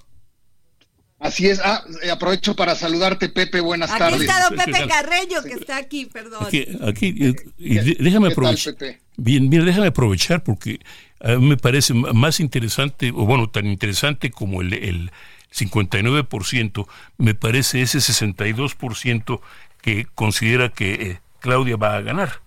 [1.24, 1.62] Así es.
[1.64, 3.62] Ah, eh, aprovecho para saludarte, Pepe.
[3.62, 4.16] Buenas tardes.
[4.16, 6.46] Aquí está don Pepe Carreño, que está aquí, perdón.
[6.46, 8.76] Aquí, eh, déjame aprovechar.
[9.16, 10.82] Bien, bien, déjame aprovechar porque
[11.22, 15.12] a mí me parece más interesante, o bueno, tan interesante como el, el
[15.54, 19.40] 59%, me parece ese 62%
[19.82, 22.42] que considera que eh, Claudia va a ganar.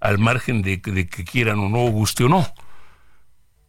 [0.00, 2.50] al margen de, de que quieran o no, guste o no.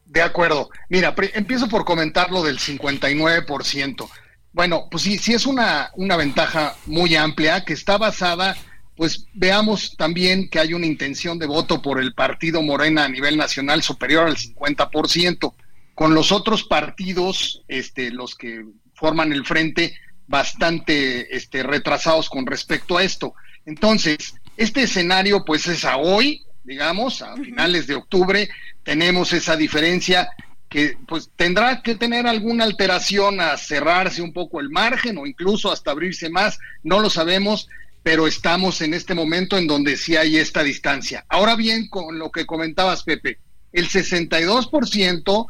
[0.06, 0.70] De acuerdo.
[0.88, 4.10] Mira, empiezo por comentar lo del 59%.
[4.54, 8.58] Bueno, pues sí, sí es una, una ventaja muy amplia que está basada,
[8.96, 13.38] pues veamos también que hay una intención de voto por el partido Morena a nivel
[13.38, 15.54] nacional superior al 50%,
[15.94, 19.96] con los otros partidos, este, los que forman el frente,
[20.28, 23.34] bastante este, retrasados con respecto a esto.
[23.66, 28.50] Entonces, este escenario pues es a hoy, digamos, a finales de octubre,
[28.84, 30.30] tenemos esa diferencia
[30.70, 35.72] que pues tendrá que tener alguna alteración a cerrarse un poco el margen o incluso
[35.72, 37.70] hasta abrirse más, no lo sabemos,
[38.04, 41.26] pero estamos en este momento en donde sí hay esta distancia.
[41.30, 43.40] Ahora bien, con lo que comentabas, Pepe,
[43.72, 45.48] el 62%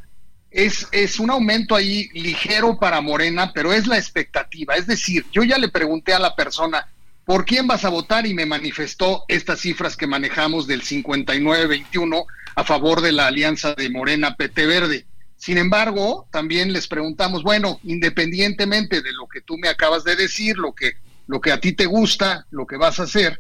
[0.51, 4.75] es, es un aumento ahí ligero para Morena, pero es la expectativa.
[4.75, 6.87] Es decir, yo ya le pregunté a la persona,
[7.25, 8.25] ¿por quién vas a votar?
[8.25, 12.25] Y me manifestó estas cifras que manejamos del 59-21
[12.57, 15.05] a favor de la alianza de Morena PT Verde.
[15.35, 20.57] Sin embargo, también les preguntamos, bueno, independientemente de lo que tú me acabas de decir,
[20.57, 20.93] lo que,
[21.27, 23.39] lo que a ti te gusta, lo que vas a hacer,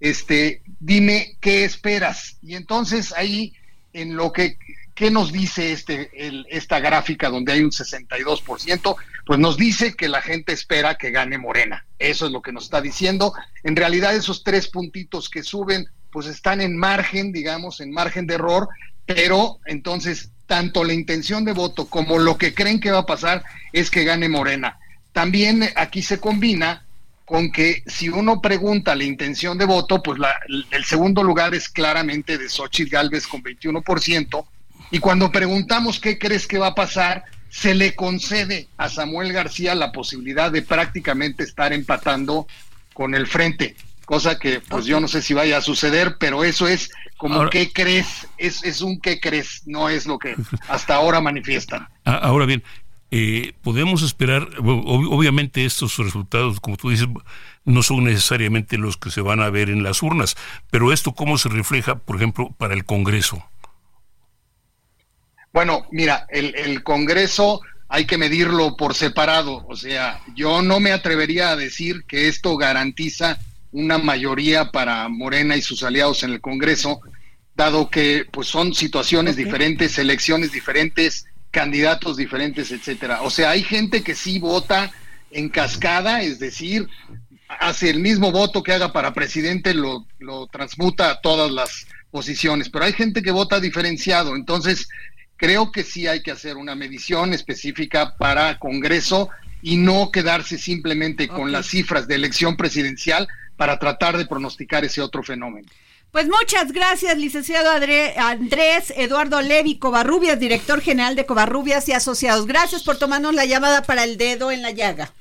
[0.00, 2.38] este, dime qué esperas.
[2.42, 3.54] Y entonces ahí,
[3.92, 4.58] en lo que
[4.96, 6.10] ¿Qué nos dice este,
[6.48, 8.96] esta gráfica donde hay un 62%?
[9.26, 11.84] Pues nos dice que la gente espera que gane Morena.
[11.98, 13.34] Eso es lo que nos está diciendo.
[13.62, 18.36] En realidad esos tres puntitos que suben, pues están en margen, digamos, en margen de
[18.36, 18.70] error,
[19.04, 23.44] pero entonces tanto la intención de voto como lo que creen que va a pasar
[23.74, 24.78] es que gane Morena.
[25.12, 26.86] También aquí se combina
[27.26, 30.34] con que si uno pregunta la intención de voto, pues la,
[30.70, 34.46] el segundo lugar es claramente de Xochitl Galvez con 21%,
[34.92, 39.74] y cuando preguntamos qué crees que va a pasar, se le concede a Samuel García
[39.74, 42.46] la posibilidad de prácticamente estar empatando
[42.94, 43.76] con el frente,
[44.06, 47.70] cosa que pues yo no sé si vaya a suceder, pero eso es como qué
[47.72, 50.34] crees, es, es un qué crees, no es lo que
[50.68, 51.86] hasta ahora manifiestan.
[52.04, 52.62] Ah, ahora bien,
[53.10, 57.08] eh, podemos esperar, obviamente estos resultados, como tú dices,
[57.64, 60.36] no son necesariamente los que se van a ver en las urnas,
[60.70, 63.44] pero esto cómo se refleja, por ejemplo, para el Congreso.
[65.52, 69.64] Bueno, mira, el, Congreso hay que medirlo por separado.
[69.68, 73.38] O sea, yo no me atrevería a decir que esto garantiza
[73.72, 77.00] una mayoría para Morena y sus aliados en el Congreso,
[77.54, 83.22] dado que pues son situaciones diferentes, elecciones diferentes, candidatos diferentes, etcétera.
[83.22, 84.92] O sea, hay gente que sí vota
[85.30, 86.86] en cascada, es decir,
[87.48, 92.68] hace el mismo voto que haga para presidente, lo, lo transmuta a todas las posiciones,
[92.68, 94.36] pero hay gente que vota diferenciado.
[94.36, 94.88] Entonces,
[95.36, 99.30] creo que sí hay que hacer una medición específica para Congreso
[99.62, 103.26] y no quedarse simplemente con las cifras de elección presidencial
[103.56, 105.68] para tratar de pronosticar ese otro fenómeno.
[106.12, 112.46] Pues muchas gracias, licenciado Andrés Eduardo Levi Covarrubias, director general de Covarrubias y Asociados.
[112.46, 115.12] Gracias por tomarnos la llamada para el dedo en la llaga.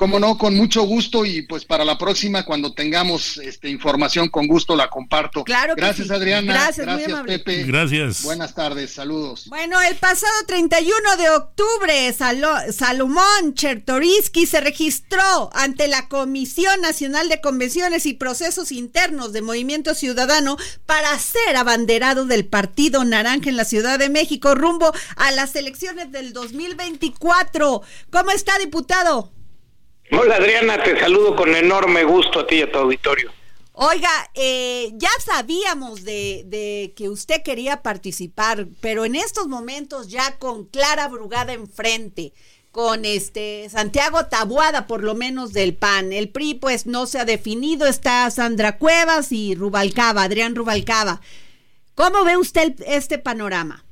[0.00, 4.46] Como no, con mucho gusto y pues para la próxima cuando tengamos este, información con
[4.46, 5.44] gusto la comparto.
[5.44, 6.54] Claro que Gracias Adriana.
[6.54, 7.64] Gracias, Gracias Pepe.
[7.64, 8.22] Gracias.
[8.22, 9.44] Buenas tardes, saludos.
[9.50, 12.14] Bueno, el pasado 31 de octubre
[12.72, 19.94] Salomón Chertoriski se registró ante la Comisión Nacional de Convenciones y Procesos Internos de Movimiento
[19.94, 25.54] Ciudadano para ser abanderado del Partido Naranja en la Ciudad de México rumbo a las
[25.56, 27.82] elecciones del 2024.
[28.10, 29.30] ¿Cómo está, diputado?
[30.12, 33.30] Hola Adriana, te saludo con enorme gusto a ti y a tu auditorio.
[33.72, 40.66] Oiga, eh, ya sabíamos de, que usted quería participar, pero en estos momentos ya con
[40.66, 42.32] Clara Brugada enfrente,
[42.72, 47.24] con este Santiago Tabuada por lo menos del PAN, el PRI pues no se ha
[47.24, 51.20] definido, está Sandra Cuevas y Rubalcaba, Adrián Rubalcaba.
[51.94, 53.84] ¿Cómo ve usted este panorama?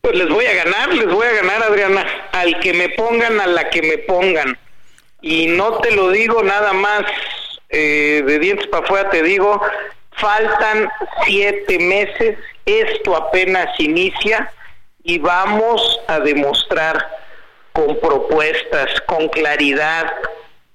[0.00, 3.46] Pues les voy a ganar, les voy a ganar Adriana, al que me pongan, a
[3.46, 4.58] la que me pongan
[5.20, 7.02] y no te lo digo nada más
[7.68, 9.60] eh, de dientes para afuera, te digo,
[10.12, 10.88] faltan
[11.24, 14.52] siete meses, esto apenas inicia
[15.02, 17.08] y vamos a demostrar
[17.72, 20.12] con propuestas, con claridad,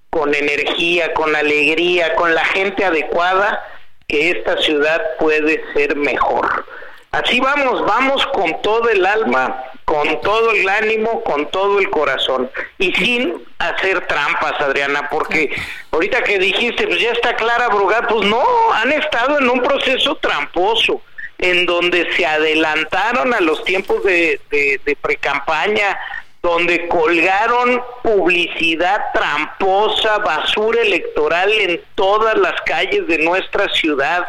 [0.10, 3.66] con energía, con alegría, con la gente adecuada,
[4.08, 6.66] que esta ciudad puede ser mejor.
[7.12, 12.50] Así vamos, vamos con todo el alma, con todo el ánimo, con todo el corazón.
[12.78, 15.54] Y sin hacer trampas, Adriana, porque
[15.92, 20.16] ahorita que dijiste, pues ya está Clara Brugat, pues no, han estado en un proceso
[20.16, 21.02] tramposo
[21.38, 26.00] en donde se adelantaron a los tiempos de, de, de precampaña,
[26.42, 34.28] donde colgaron publicidad tramposa, basura electoral en todas las calles de nuestra ciudad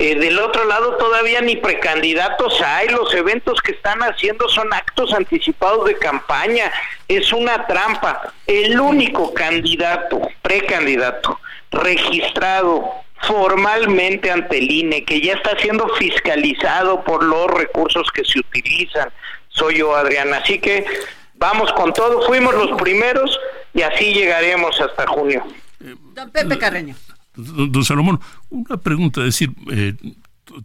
[0.00, 5.12] Eh, del otro lado todavía ni precandidatos hay, los eventos que están haciendo son actos
[5.12, 6.70] anticipados de campaña,
[7.08, 8.32] es una trampa.
[8.46, 11.40] El único candidato, precandidato,
[11.72, 12.88] registrado
[13.22, 19.10] formalmente ante el INE, que ya está siendo fiscalizado por los recursos que se utilizan,
[19.48, 20.36] soy yo, Adriana.
[20.36, 20.86] Así que
[21.34, 23.36] vamos con todo, fuimos los primeros
[23.74, 25.44] y así llegaremos hasta junio.
[25.80, 26.94] Don Pepe Carreño.
[27.38, 28.20] Don Salomón,
[28.50, 29.94] una pregunta, es decir, eh,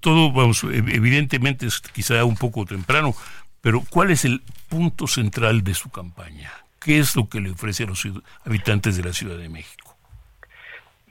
[0.02, 3.16] todo, vamos, evidentemente es quizá un poco temprano,
[3.62, 6.52] pero ¿cuál es el punto central de su campaña?
[6.80, 8.08] ¿Qué es lo que le ofrece a los
[8.44, 9.96] habitantes de la Ciudad de México?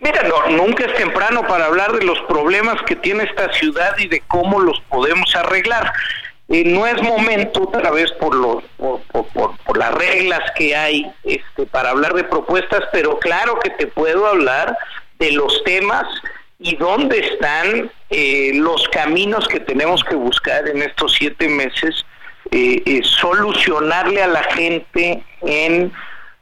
[0.00, 4.20] Mira, nunca es temprano para hablar de los problemas que tiene esta ciudad y de
[4.26, 5.92] cómo los podemos arreglar.
[6.48, 11.10] Eh, no es momento, otra vez, por, los, por, por, por, las reglas que hay
[11.22, 14.76] este, para hablar de propuestas, pero claro que te puedo hablar
[15.22, 16.04] de los temas
[16.58, 22.04] y dónde están eh, los caminos que tenemos que buscar en estos siete meses,
[22.50, 25.92] eh, eh, solucionarle a la gente en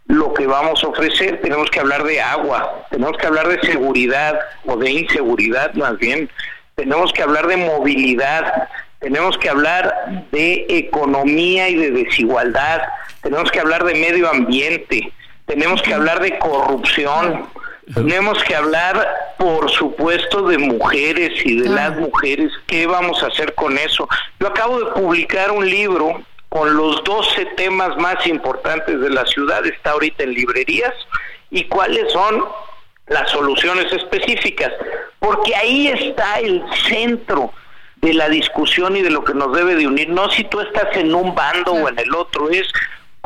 [0.06, 1.42] lo que vamos a ofrecer.
[1.42, 6.30] Tenemos que hablar de agua, tenemos que hablar de seguridad o de inseguridad más bien,
[6.74, 8.66] tenemos que hablar de movilidad,
[9.00, 12.80] tenemos que hablar de economía y de desigualdad,
[13.20, 15.12] tenemos que hablar de medio ambiente,
[15.44, 17.46] tenemos que hablar de corrupción,
[17.94, 22.52] tenemos que hablar, por supuesto, de mujeres y de las mujeres.
[22.66, 24.08] ¿Qué vamos a hacer con eso?
[24.38, 29.64] Yo acabo de publicar un libro con los 12 temas más importantes de la ciudad.
[29.66, 30.94] Está ahorita en librerías.
[31.50, 32.44] ¿Y cuáles son
[33.06, 34.72] las soluciones específicas?
[35.18, 37.52] Porque ahí está el centro
[37.96, 40.08] de la discusión y de lo que nos debe de unir.
[40.08, 42.66] No si tú estás en un bando o en el otro, es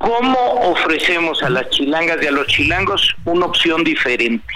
[0.05, 0.39] ¿Cómo
[0.71, 4.53] ofrecemos a las chilangas y a los chilangos una opción diferente?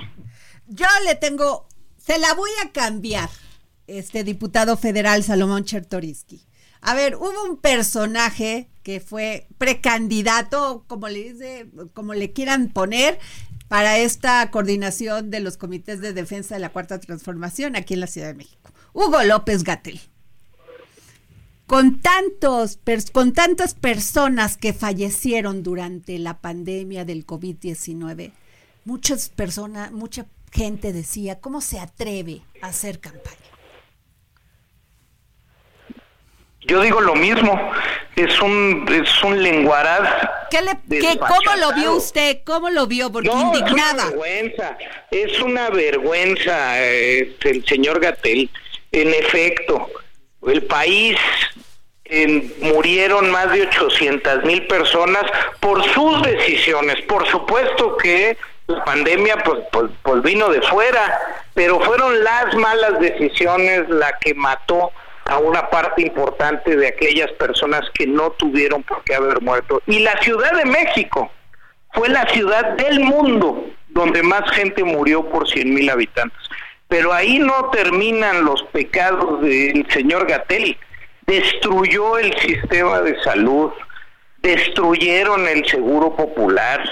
[0.66, 3.30] Yo le tengo, se la voy a cambiar,
[3.86, 6.44] este diputado federal Salomón Chertoriski.
[6.82, 13.18] A ver, hubo un personaje que fue precandidato, como le dice, como le quieran poner,
[13.68, 18.06] para esta coordinación de los comités de defensa de la Cuarta Transformación aquí en la
[18.06, 18.70] Ciudad de México.
[18.92, 19.98] Hugo López Gatel
[21.68, 22.78] con tantos
[23.12, 28.32] con tantas personas que fallecieron durante la pandemia del COVID-19,
[28.86, 33.36] muchas personas, mucha gente decía, ¿cómo se atreve a hacer campaña?
[36.62, 37.60] Yo digo lo mismo,
[38.16, 40.26] es un es un lenguaraz.
[40.50, 42.38] ¿Qué le, ¿Cómo lo vio usted?
[42.44, 43.12] ¿Cómo lo vio?
[43.12, 44.04] Porque indignada.
[44.04, 44.78] Es una vergüenza,
[45.10, 48.48] es una vergüenza eh, el señor Gatel.
[48.90, 49.86] En efecto,
[50.46, 51.18] el país
[52.60, 55.24] murieron más de 800 mil personas
[55.60, 57.00] por sus decisiones.
[57.02, 58.36] Por supuesto que
[58.66, 61.18] la pandemia pues, pues, pues, vino de fuera,
[61.54, 64.90] pero fueron las malas decisiones la que mató
[65.26, 69.82] a una parte importante de aquellas personas que no tuvieron por qué haber muerto.
[69.86, 71.30] Y la Ciudad de México
[71.92, 76.38] fue la ciudad del mundo donde más gente murió por 100 mil habitantes.
[76.88, 80.76] Pero ahí no terminan los pecados del señor Gatel
[81.28, 83.70] destruyó el sistema de salud,
[84.38, 86.82] destruyeron el seguro popular,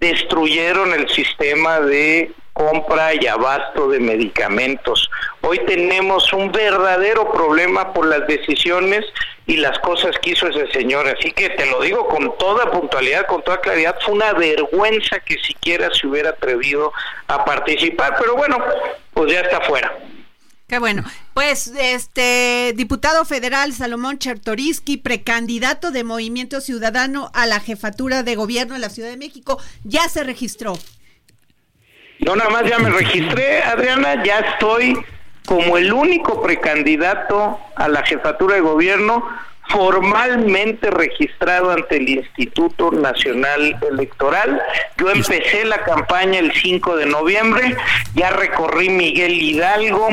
[0.00, 5.10] destruyeron el sistema de compra y abasto de medicamentos.
[5.40, 9.04] Hoy tenemos un verdadero problema por las decisiones
[9.46, 11.08] y las cosas que hizo ese señor.
[11.08, 15.36] Así que te lo digo con toda puntualidad, con toda claridad, fue una vergüenza que
[15.42, 16.92] siquiera se hubiera atrevido
[17.26, 18.58] a participar, pero bueno,
[19.14, 19.92] pues ya está fuera.
[20.68, 21.04] Qué bueno.
[21.34, 28.74] Pues este diputado federal Salomón Chertoriski, precandidato de Movimiento Ciudadano a la jefatura de gobierno
[28.74, 30.78] de la Ciudad de México, ya se registró.
[32.22, 34.96] No, nada más ya me registré, Adriana, ya estoy
[35.44, 39.28] como el único precandidato a la jefatura de gobierno
[39.68, 44.60] formalmente registrado ante el Instituto Nacional Electoral.
[44.98, 47.76] Yo empecé la campaña el 5 de noviembre,
[48.14, 50.08] ya recorrí Miguel Hidalgo,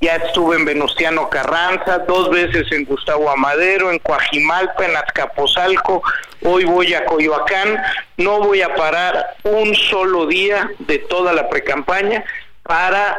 [0.00, 6.02] ya estuve en Venustiano Carranza, dos veces en Gustavo Amadero, en Coajimalpa, en Azcapotzalco,
[6.44, 7.78] hoy voy a Coyoacán,
[8.16, 12.24] no voy a parar un solo día de toda la precampaña
[12.62, 13.18] para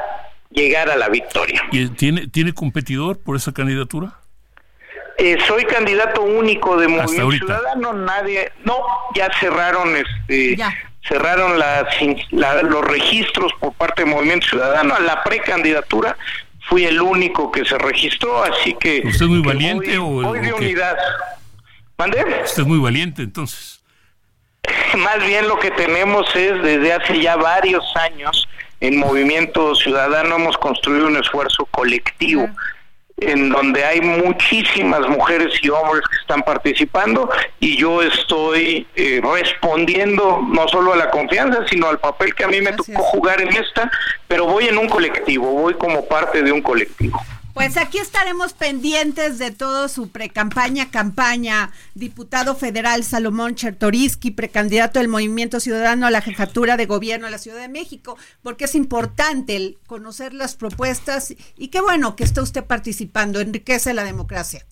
[0.49, 1.61] llegar a la victoria.
[1.71, 4.19] ¿Y tiene, tiene competidor por esa candidatura?
[5.17, 8.77] Eh, soy candidato único de Movimiento Ciudadano, nadie, no,
[9.15, 10.57] ya cerraron este
[11.07, 11.85] cerraron las,
[12.31, 16.17] los registros por parte de Movimiento Ciudadano a la precandidatura
[16.69, 19.01] fui el único que se registró, así que...
[19.05, 20.97] ¿Usted es muy valiente o, voy de unidad?
[22.03, 22.19] ¿Mande?
[22.43, 23.81] Usted es muy valiente, entonces.
[24.97, 28.47] Más bien lo que tenemos es, desde hace ya varios años,
[28.81, 32.49] en Movimiento Ciudadano hemos construido un esfuerzo colectivo.
[33.17, 37.29] en donde hay muchísimas mujeres y hombres que están participando
[37.59, 42.47] y yo estoy eh, respondiendo no solo a la confianza, sino al papel que a
[42.47, 43.89] mí me tocó jugar en esta,
[44.27, 47.21] pero voy en un colectivo, voy como parte de un colectivo.
[47.53, 55.07] Pues aquí estaremos pendientes de todo su precampaña, campaña, diputado federal Salomón Chertoriski, precandidato del
[55.07, 59.55] Movimiento Ciudadano a la jefatura de gobierno de la Ciudad de México, porque es importante
[59.55, 64.65] el conocer las propuestas y qué bueno que está usted participando, enriquece la democracia.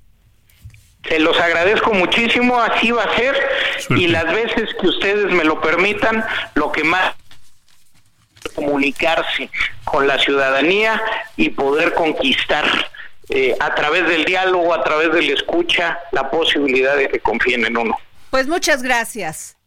[1.07, 3.36] Se los agradezco muchísimo, así va a ser,
[3.89, 6.23] y las veces que ustedes me lo permitan,
[6.55, 7.15] lo que más
[8.52, 9.49] comunicarse
[9.84, 11.02] con la ciudadanía
[11.38, 12.66] y poder conquistar
[13.30, 17.66] eh, a través del diálogo, a través de la escucha, la posibilidad de que confíen
[17.66, 17.97] en uno.
[18.30, 19.58] Pues muchas gracias.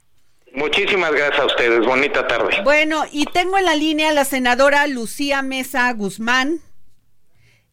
[0.53, 1.85] Muchísimas gracias a ustedes.
[1.85, 2.61] Bonita tarde.
[2.62, 6.61] Bueno, y tengo en la línea a la senadora Lucía Mesa Guzmán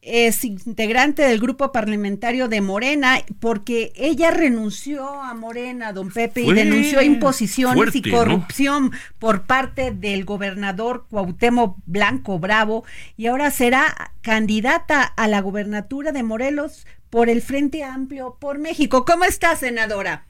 [0.02, 6.54] es integrante del grupo parlamentario de Morena, porque ella renunció a Morena, don Pepe, y
[6.54, 12.84] denunció imposiciones y corrupción por parte del gobernador Cuauhtémoc Blanco Bravo,
[13.16, 19.06] y ahora será candidata a la gobernatura de Morelos por el Frente Amplio por México.
[19.06, 20.26] ¿Cómo está, senadora?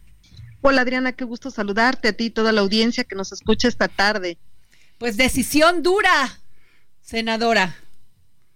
[0.60, 3.88] Hola, Adriana, qué gusto saludarte a ti y toda la audiencia que nos escucha esta
[3.88, 4.38] tarde.
[4.98, 6.40] Pues decisión dura,
[7.02, 7.76] senadora.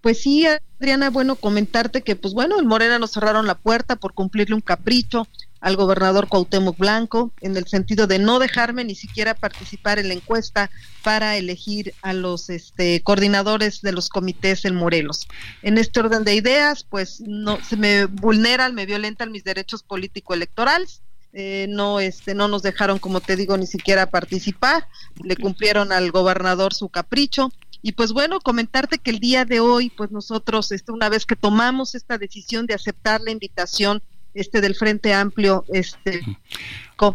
[0.05, 4.13] Pues sí, Adriana, bueno, comentarte que, pues bueno, el Morena nos cerraron la puerta por
[4.13, 5.27] cumplirle un capricho
[5.61, 10.13] al gobernador Cuauhtémoc Blanco, en el sentido de no dejarme ni siquiera participar en la
[10.13, 10.69] encuesta
[11.01, 15.27] para elegir a los este, coordinadores de los comités en Morelos.
[15.63, 21.01] En este orden de ideas, pues no se me vulneran, me violentan mis derechos político-electorales.
[21.37, 24.87] Eh, no este no nos dejaron como te digo ni siquiera participar
[25.21, 27.51] le cumplieron al gobernador su capricho
[27.85, 31.35] y pues bueno, comentarte que el día de hoy, pues nosotros, este, una vez que
[31.35, 34.01] tomamos esta decisión de aceptar la invitación
[34.33, 36.19] este del Frente Amplio este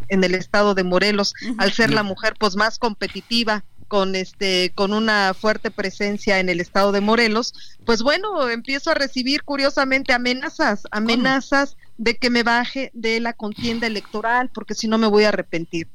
[0.09, 4.93] en el estado de Morelos, al ser la mujer pues más competitiva con este con
[4.93, 7.53] una fuerte presencia en el estado de Morelos,
[7.85, 13.87] pues bueno, empiezo a recibir curiosamente amenazas, amenazas de que me baje de la contienda
[13.87, 15.87] electoral porque si no me voy a arrepentir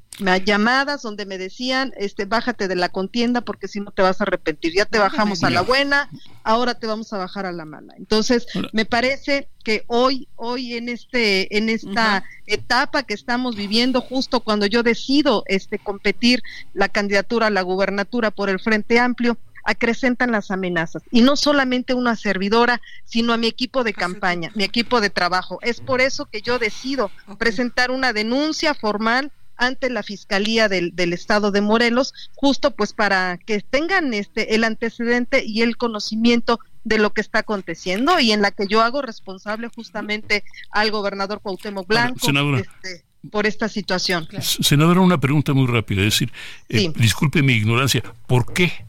[0.46, 4.24] llamadas donde me decían, este, bájate de la contienda porque si no te vas a
[4.24, 4.74] arrepentir.
[4.74, 6.10] Ya te bajamos a la buena,
[6.44, 7.94] ahora te vamos a bajar a la mala.
[7.98, 14.40] Entonces, me parece que hoy, hoy en este, en esta etapa que estamos viviendo, justo
[14.42, 16.42] cuando yo decido este competir
[16.74, 21.04] la candidatura a la gubernatura por el Frente Amplio, acrecentan las amenazas.
[21.12, 25.60] Y no solamente una servidora, sino a mi equipo de campaña, mi equipo de trabajo.
[25.62, 31.52] Es por eso que yo decido presentar una denuncia formal ante la Fiscalía del, Estado
[31.52, 37.14] de Morelos, justo pues para que tengan este el antecedente y el conocimiento de lo
[37.14, 42.28] que está aconteciendo y en la que yo hago responsable justamente al gobernador Cuauhtémoc Blanco
[42.58, 44.28] este, por esta situación.
[44.42, 46.32] Senadora, una pregunta muy rápida, es decir,
[46.70, 48.85] eh, disculpe mi ignorancia, ¿por qué?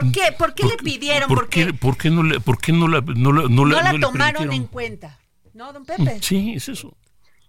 [0.00, 0.32] ¿Por qué?
[0.36, 1.28] ¿Por qué le pidieron?
[1.28, 4.52] ¿Por, qué, ¿por qué no, le, por qué no la, no la, no la, tomaron
[4.52, 5.18] en cuenta?
[5.54, 6.18] ¿No, don Pepe?
[6.20, 6.96] Sí, es eso.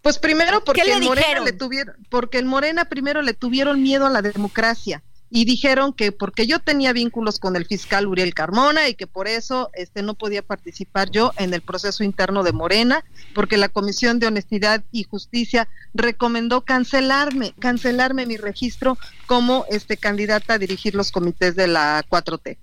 [0.01, 4.09] Pues primero porque el Morena le tuvieron, porque el Morena primero le tuvieron miedo a
[4.09, 8.95] la democracia y dijeron que porque yo tenía vínculos con el fiscal Uriel Carmona y
[8.95, 13.03] que por eso este no podía participar yo en el proceso interno de Morena,
[13.34, 20.53] porque la Comisión de Honestidad y Justicia recomendó cancelarme, cancelarme mi registro como este candidata
[20.53, 22.57] a dirigir los comités de la 4T.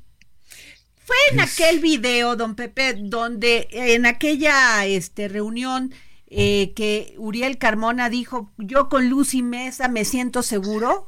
[1.04, 5.92] Fue en aquel video, don Pepe, donde en aquella este reunión
[6.28, 11.06] eh, que Uriel Carmona dijo, yo con Lucy Mesa me siento seguro.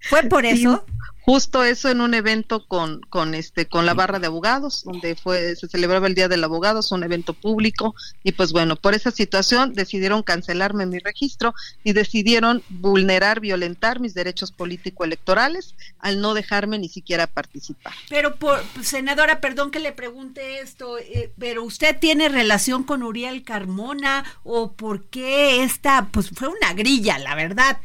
[0.00, 0.84] ¿Fue por eso?
[1.28, 5.54] justo eso en un evento con, con este con la barra de abogados donde fue
[5.56, 7.94] se celebraba el día del abogado es un evento público
[8.24, 11.52] y pues bueno por esa situación decidieron cancelarme mi registro
[11.84, 17.92] y decidieron vulnerar violentar mis derechos político electorales al no dejarme ni siquiera participar.
[18.08, 23.42] Pero por senadora perdón que le pregunte esto eh, pero usted tiene relación con Uriel
[23.44, 27.76] Carmona o por qué esta pues fue una grilla la verdad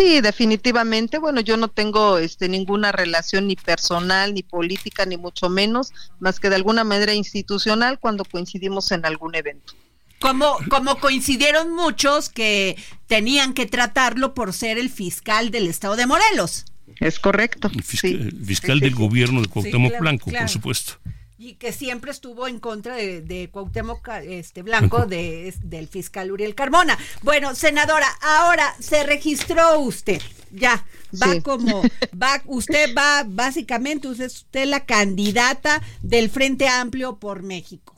[0.00, 1.18] Sí, definitivamente.
[1.18, 6.40] Bueno, yo no tengo este, ninguna relación ni personal, ni política, ni mucho menos, más
[6.40, 9.74] que de alguna manera institucional cuando coincidimos en algún evento.
[10.18, 12.76] Como, como coincidieron muchos que
[13.08, 16.64] tenían que tratarlo por ser el fiscal del estado de Morelos.
[16.98, 17.70] Es correcto.
[17.74, 20.94] El fiscal, del gobierno de Cuauhtémoc Blanco, por supuesto
[21.40, 26.54] y que siempre estuvo en contra de, de Cuauhtémoc este, Blanco, de, del fiscal Uriel
[26.54, 26.98] Carmona.
[27.22, 30.20] Bueno, senadora, ahora se registró usted,
[30.52, 30.84] ya,
[31.14, 31.80] va como,
[32.22, 37.96] va, usted va, básicamente, usted es usted la candidata del Frente Amplio por México.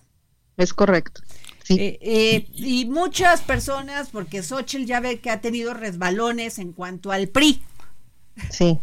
[0.56, 1.22] Es correcto.
[1.68, 7.10] Eh, eh, y muchas personas, porque Xochitl ya ve que ha tenido resbalones en cuanto
[7.10, 7.60] al PRI.
[8.50, 8.78] Sí.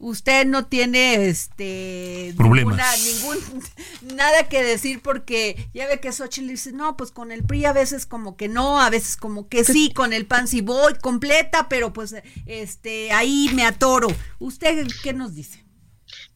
[0.00, 2.78] Usted no tiene este Problemas.
[3.04, 3.38] ningún
[4.16, 7.72] nada que decir porque ya ve que Xochitl dice, no, pues con el PRI a
[7.72, 11.68] veces como que no, a veces como que sí, con el PAN sí voy completa,
[11.68, 12.14] pero pues
[12.46, 14.08] este ahí me atoro.
[14.38, 15.67] ¿Usted qué nos dice?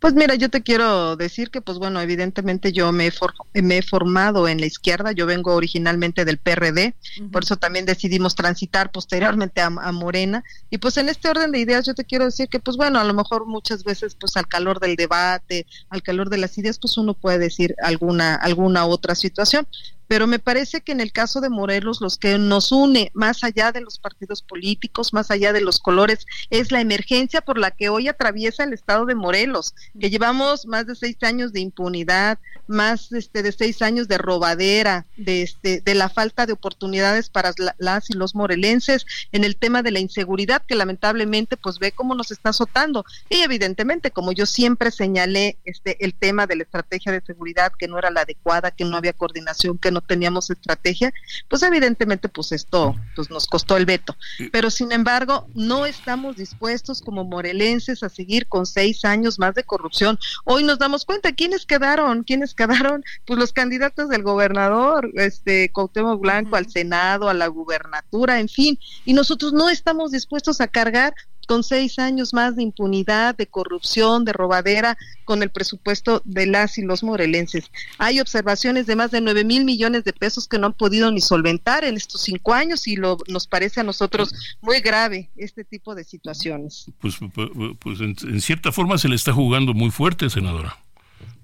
[0.03, 3.83] Pues mira, yo te quiero decir que, pues bueno, evidentemente yo me he, me he
[3.83, 6.97] formado en la izquierda, yo vengo originalmente del PRD,
[7.31, 11.87] por eso también decidimos transitar posteriormente a, Morena, y pues en este orden de ideas
[11.87, 14.81] yo te quiero decir que, pues bueno, a lo mejor muchas veces, pues al calor
[14.81, 19.69] del debate, al calor de las ideas, pues uno puede decir alguna, alguna otra situación,
[20.13, 23.73] pero me parece que en el caso de Morelos los que nos une más allá
[23.73, 27.89] de los partidos políticos, más allá de los colores, es la emergencia por la que
[27.89, 33.11] hoy atraviesa el estado de Morelos, que llevamos más de seis años de impunidad, más
[33.13, 38.11] este, de seis años de robadera, de, este, de la falta de oportunidades para las
[38.11, 42.31] y los morelenses, en el tema de la inseguridad que lamentablemente pues ve cómo nos
[42.31, 43.07] está azotando.
[43.31, 47.89] Y evidentemente, como yo siempre señalé, este, el tema de la estrategia de seguridad que
[47.89, 51.13] no era la adecuada, que no había coordinación, que no teníamos estrategia,
[51.49, 54.17] pues evidentemente pues esto pues nos costó el veto.
[54.51, 59.65] Pero sin embargo, no estamos dispuestos como morelenses a seguir con seis años más de
[59.65, 60.19] corrupción.
[60.45, 66.21] Hoy nos damos cuenta quiénes quedaron, quiénes quedaron, pues los candidatos del gobernador, este Cuauhtémoc
[66.21, 71.15] Blanco al Senado, a la gubernatura, en fin, y nosotros no estamos dispuestos a cargar
[71.47, 76.79] con seis años más de impunidad, de corrupción, de robadera, con el presupuesto de las
[76.79, 77.71] y los morelenses.
[77.99, 81.21] Hay observaciones de más de nueve mil millones de pesos que no han podido ni
[81.21, 85.95] solventar en estos cinco años y lo, nos parece a nosotros muy grave este tipo
[85.95, 86.87] de situaciones.
[87.01, 90.77] Pues, pues, pues en, cierta forma se le está jugando muy fuerte, senadora.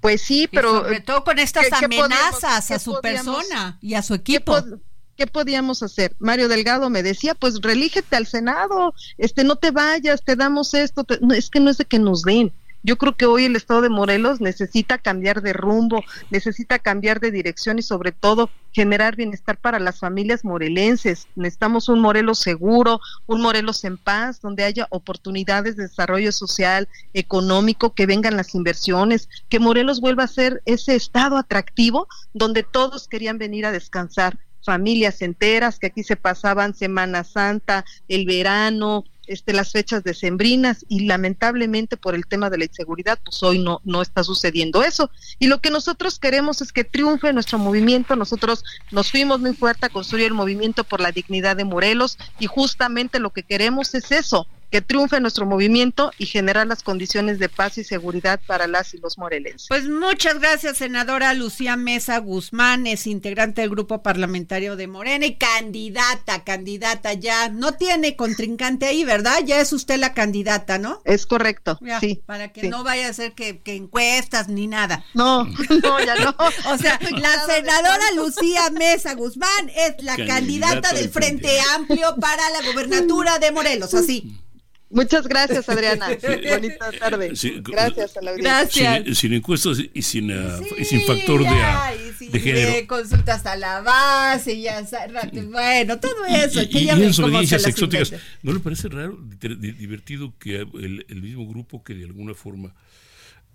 [0.01, 0.82] Pues sí, pero...
[0.82, 4.57] sobre todo con estas amenazas a su persona y a su equipo.
[4.62, 4.88] ¿qué
[5.26, 6.14] podíamos hacer?
[6.18, 11.04] Mario Delgado me decía, pues relígete al Senado, este, no te vayas, te damos esto,
[11.34, 12.52] es que no es de que nos den.
[12.84, 17.32] Yo creo que hoy el Estado de Morelos necesita cambiar de rumbo, necesita cambiar de
[17.32, 21.26] dirección y sobre todo generar bienestar para las familias morelenses.
[21.34, 27.94] Necesitamos un Morelos seguro, un Morelos en paz, donde haya oportunidades de desarrollo social, económico,
[27.94, 33.38] que vengan las inversiones, que Morelos vuelva a ser ese estado atractivo donde todos querían
[33.38, 39.72] venir a descansar familias enteras que aquí se pasaban Semana Santa, el verano, este, las
[39.72, 44.24] fechas decembrinas y lamentablemente por el tema de la inseguridad, pues hoy no, no está
[44.24, 45.11] sucediendo eso.
[45.38, 48.16] Y lo que nosotros queremos es que triunfe nuestro movimiento.
[48.16, 52.46] Nosotros nos fuimos muy fuerte a construir el movimiento por la dignidad de Morelos y
[52.46, 57.48] justamente lo que queremos es eso, que triunfe nuestro movimiento y generar las condiciones de
[57.48, 59.66] paz y seguridad para las y los morelenses.
[59.68, 65.36] Pues muchas gracias, senadora Lucía Mesa Guzmán, es integrante del grupo parlamentario de Morena y
[65.36, 67.48] candidata, candidata ya.
[67.48, 69.38] No tiene contrincante ahí, ¿verdad?
[69.44, 71.00] Ya es usted la candidata, ¿no?
[71.04, 72.22] Es correcto, sí.
[72.26, 75.04] Para que no vaya a ser que, encuestas ni nada.
[75.14, 75.44] No,
[75.82, 76.34] no, ya no.
[76.72, 82.70] o sea, la senadora Lucía Mesa Guzmán es la candidata, del Frente Amplio para la
[82.70, 84.38] gobernatura de Morelos, así.
[84.91, 86.09] Muchas gracias, Adriana.
[86.09, 87.32] Bonita tarde.
[87.62, 89.14] gracias a la audiencia.
[89.14, 92.86] Sin, encuestas y sin, uh, sin factor de, de género.
[92.86, 94.82] consultas a la base, y ya,
[95.51, 96.62] bueno, todo eso.
[96.62, 98.14] Y, y, desobediencias exóticas.
[98.43, 102.74] ¿No le parece raro, divertido que el, el mismo grupo que de alguna forma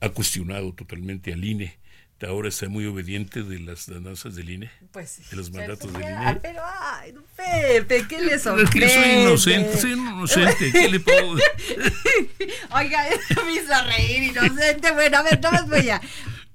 [0.02, 1.83] ha cuestionado totalmente al INE
[2.26, 6.40] ahora está muy obediente de las danzas del INE, pues de los mandatos del INE.
[6.42, 8.86] Pero, ay, Pepe, ¿qué le sorprende?
[8.86, 11.34] Es que soy inocente, soy inocente, ¿qué le puedo
[12.76, 14.92] Oiga, esto me hizo reír, inocente.
[14.94, 16.02] Bueno, a ver, no más voy a...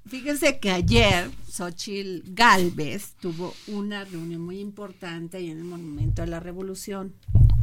[0.08, 6.40] Fíjense que ayer Xochil Galvez tuvo una reunión muy importante en el Monumento a la
[6.40, 7.14] Revolución,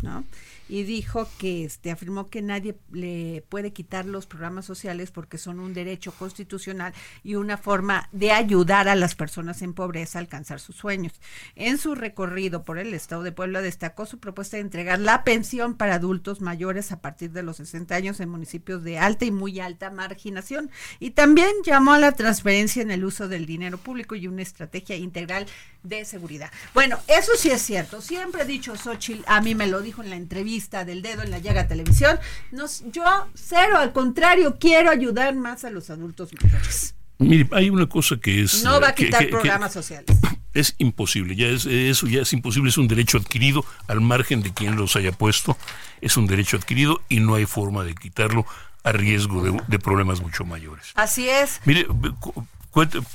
[0.05, 0.23] ¿no?
[0.67, 5.59] y dijo que este afirmó que nadie le puede quitar los programas sociales porque son
[5.59, 6.93] un derecho constitucional
[7.23, 11.13] y una forma de ayudar a las personas en pobreza a alcanzar sus sueños.
[11.55, 15.75] En su recorrido por el estado de Puebla destacó su propuesta de entregar la pensión
[15.75, 19.59] para adultos mayores a partir de los 60 años en municipios de alta y muy
[19.59, 24.27] alta marginación y también llamó a la transferencia en el uso del dinero público y
[24.27, 25.45] una estrategia integral
[25.83, 26.51] de seguridad.
[26.73, 28.01] Bueno, eso sí es cierto.
[28.01, 31.31] Siempre he dicho Xochitl, a mí me lo dijo en la entrevista del dedo en
[31.31, 32.19] la llaga televisión.
[32.51, 36.95] Nos, yo cero, al contrario, quiero ayudar más a los adultos mayores.
[37.17, 38.63] Mire, hay una cosa que es...
[38.63, 40.05] No va a quitar programas sociales.
[40.53, 44.53] Es imposible, ya es, eso ya es imposible, es un derecho adquirido al margen de
[44.53, 45.57] quien los haya puesto,
[45.99, 48.45] es un derecho adquirido y no hay forma de quitarlo
[48.85, 50.93] a riesgo de, de problemas mucho mayores.
[50.95, 51.59] Así es.
[51.65, 51.87] Mire,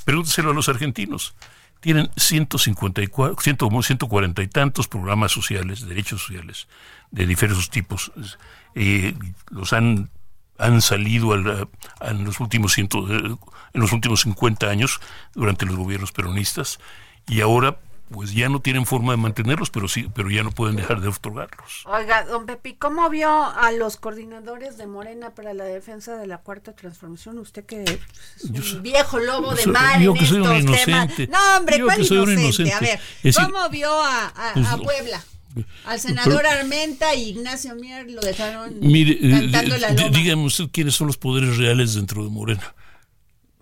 [0.05, 1.35] pregúnteselo a los argentinos
[1.81, 3.37] tienen 154,
[3.83, 6.69] 140 y tantos programas sociales, derechos sociales,
[7.11, 8.13] de diversos tipos.
[8.75, 9.15] Eh,
[9.51, 10.11] los han,
[10.59, 13.39] han salido en, los últimos ciento, en
[13.73, 15.01] los últimos 50 años
[15.35, 16.79] durante los gobiernos peronistas
[17.27, 17.79] y ahora
[18.11, 21.09] pues ya no tienen forma de mantenerlos, pero sí, pero ya no pueden dejar de
[21.09, 21.85] otorgarlos.
[21.87, 26.39] Oiga, don Pepi, ¿cómo vio a los coordinadores de Morena para la defensa de la
[26.39, 27.39] cuarta transformación?
[27.39, 31.29] Usted que es un viejo lobo de mar yo que soy un inocente.
[31.29, 32.73] No, hombre, ¿cuál inocente?
[32.73, 33.01] A ver,
[33.35, 35.25] ¿cómo vio a, pues, Puebla?
[35.85, 40.09] Al senador Armenta y Ignacio Mier lo dejaron mire, eh, cantando la loma.
[40.11, 42.75] Dígame usted quiénes son los poderes reales dentro de Morena.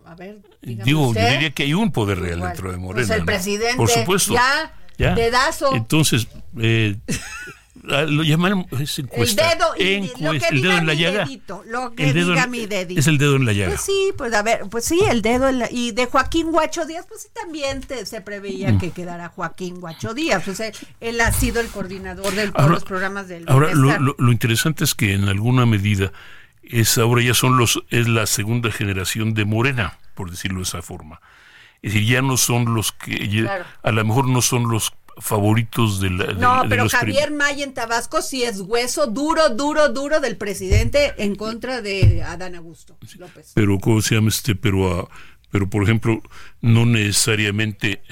[0.09, 3.06] A ver, Digo, yo diría que hay un poder real dentro de Morena.
[3.06, 3.76] Pues el presidente.
[3.76, 4.32] Por supuesto.
[4.32, 5.14] Ya, ya.
[5.14, 5.74] dedazo.
[5.74, 6.28] Entonces,
[6.59, 6.96] eh,
[7.90, 9.52] ah, lo llamaron es encuesta.
[9.52, 11.24] El dedo, encuesta, el dedo en la llaga.
[11.26, 12.98] Dedito, lo que el diga mi dedito.
[12.98, 13.72] Es el dedo en la llaga.
[13.72, 16.86] Pues sí, pues a ver, pues sí, el dedo en la, y de Joaquín Guacho
[16.86, 18.78] Díaz, pues sí también se preveía mm.
[18.78, 20.42] que quedara Joaquín Guacho Díaz.
[20.42, 20.62] Pues
[21.00, 25.12] él ha sido el coordinador de los programas del Ahora, lo, lo interesante es que
[25.12, 26.12] en alguna medida
[26.70, 30.82] es ahora ya son los es la segunda generación de Morena, por decirlo de esa
[30.82, 31.20] forma.
[31.82, 33.48] Es decir, ya no son los que
[33.82, 38.22] a lo mejor no son los favoritos de la No, pero Javier May en Tabasco
[38.22, 43.52] sí es hueso duro, duro, duro del presidente en contra de Adán Augusto López.
[43.54, 45.08] Pero cómo se llama este, pero ah,
[45.50, 46.22] pero por ejemplo,
[46.60, 48.02] no necesariamente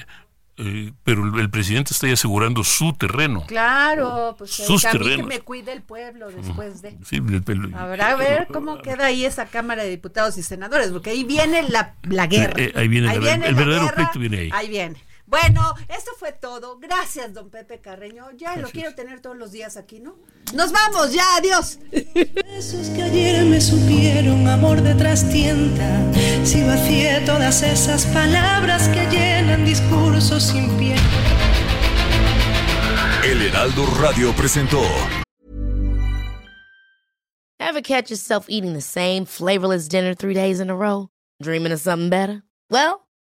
[0.59, 3.45] eh, pero el presidente está asegurando su terreno.
[3.45, 6.97] Claro, pues Sus a que me cuide el pueblo después de.
[7.05, 7.21] Sí,
[7.75, 11.69] Habrá a ver cómo queda ahí esa Cámara de Diputados y Senadores, porque ahí viene
[11.69, 12.55] la, la guerra.
[12.57, 14.49] Eh, ahí viene, el verdadero pleito viene ahí.
[14.51, 14.95] Ahí viene.
[15.27, 16.79] Bueno, esto fue todo.
[16.79, 18.31] Gracias, don Pepe Carreño.
[18.37, 20.15] Ya lo quiero tener todos los días aquí, ¿no?
[20.53, 21.79] Nos vamos, ya, adiós.
[21.91, 26.01] Esos que ayer me supieron amor de trastienda,
[26.45, 30.95] si vacié todas esas palabras que llenan discursos sin pie.
[33.25, 34.81] El Heraldo Radio presentó.
[37.59, 41.09] Ever catch yourself eating the same flavorless dinner three days in a row?
[41.41, 42.43] Dreaming of something better?
[42.69, 43.06] Well.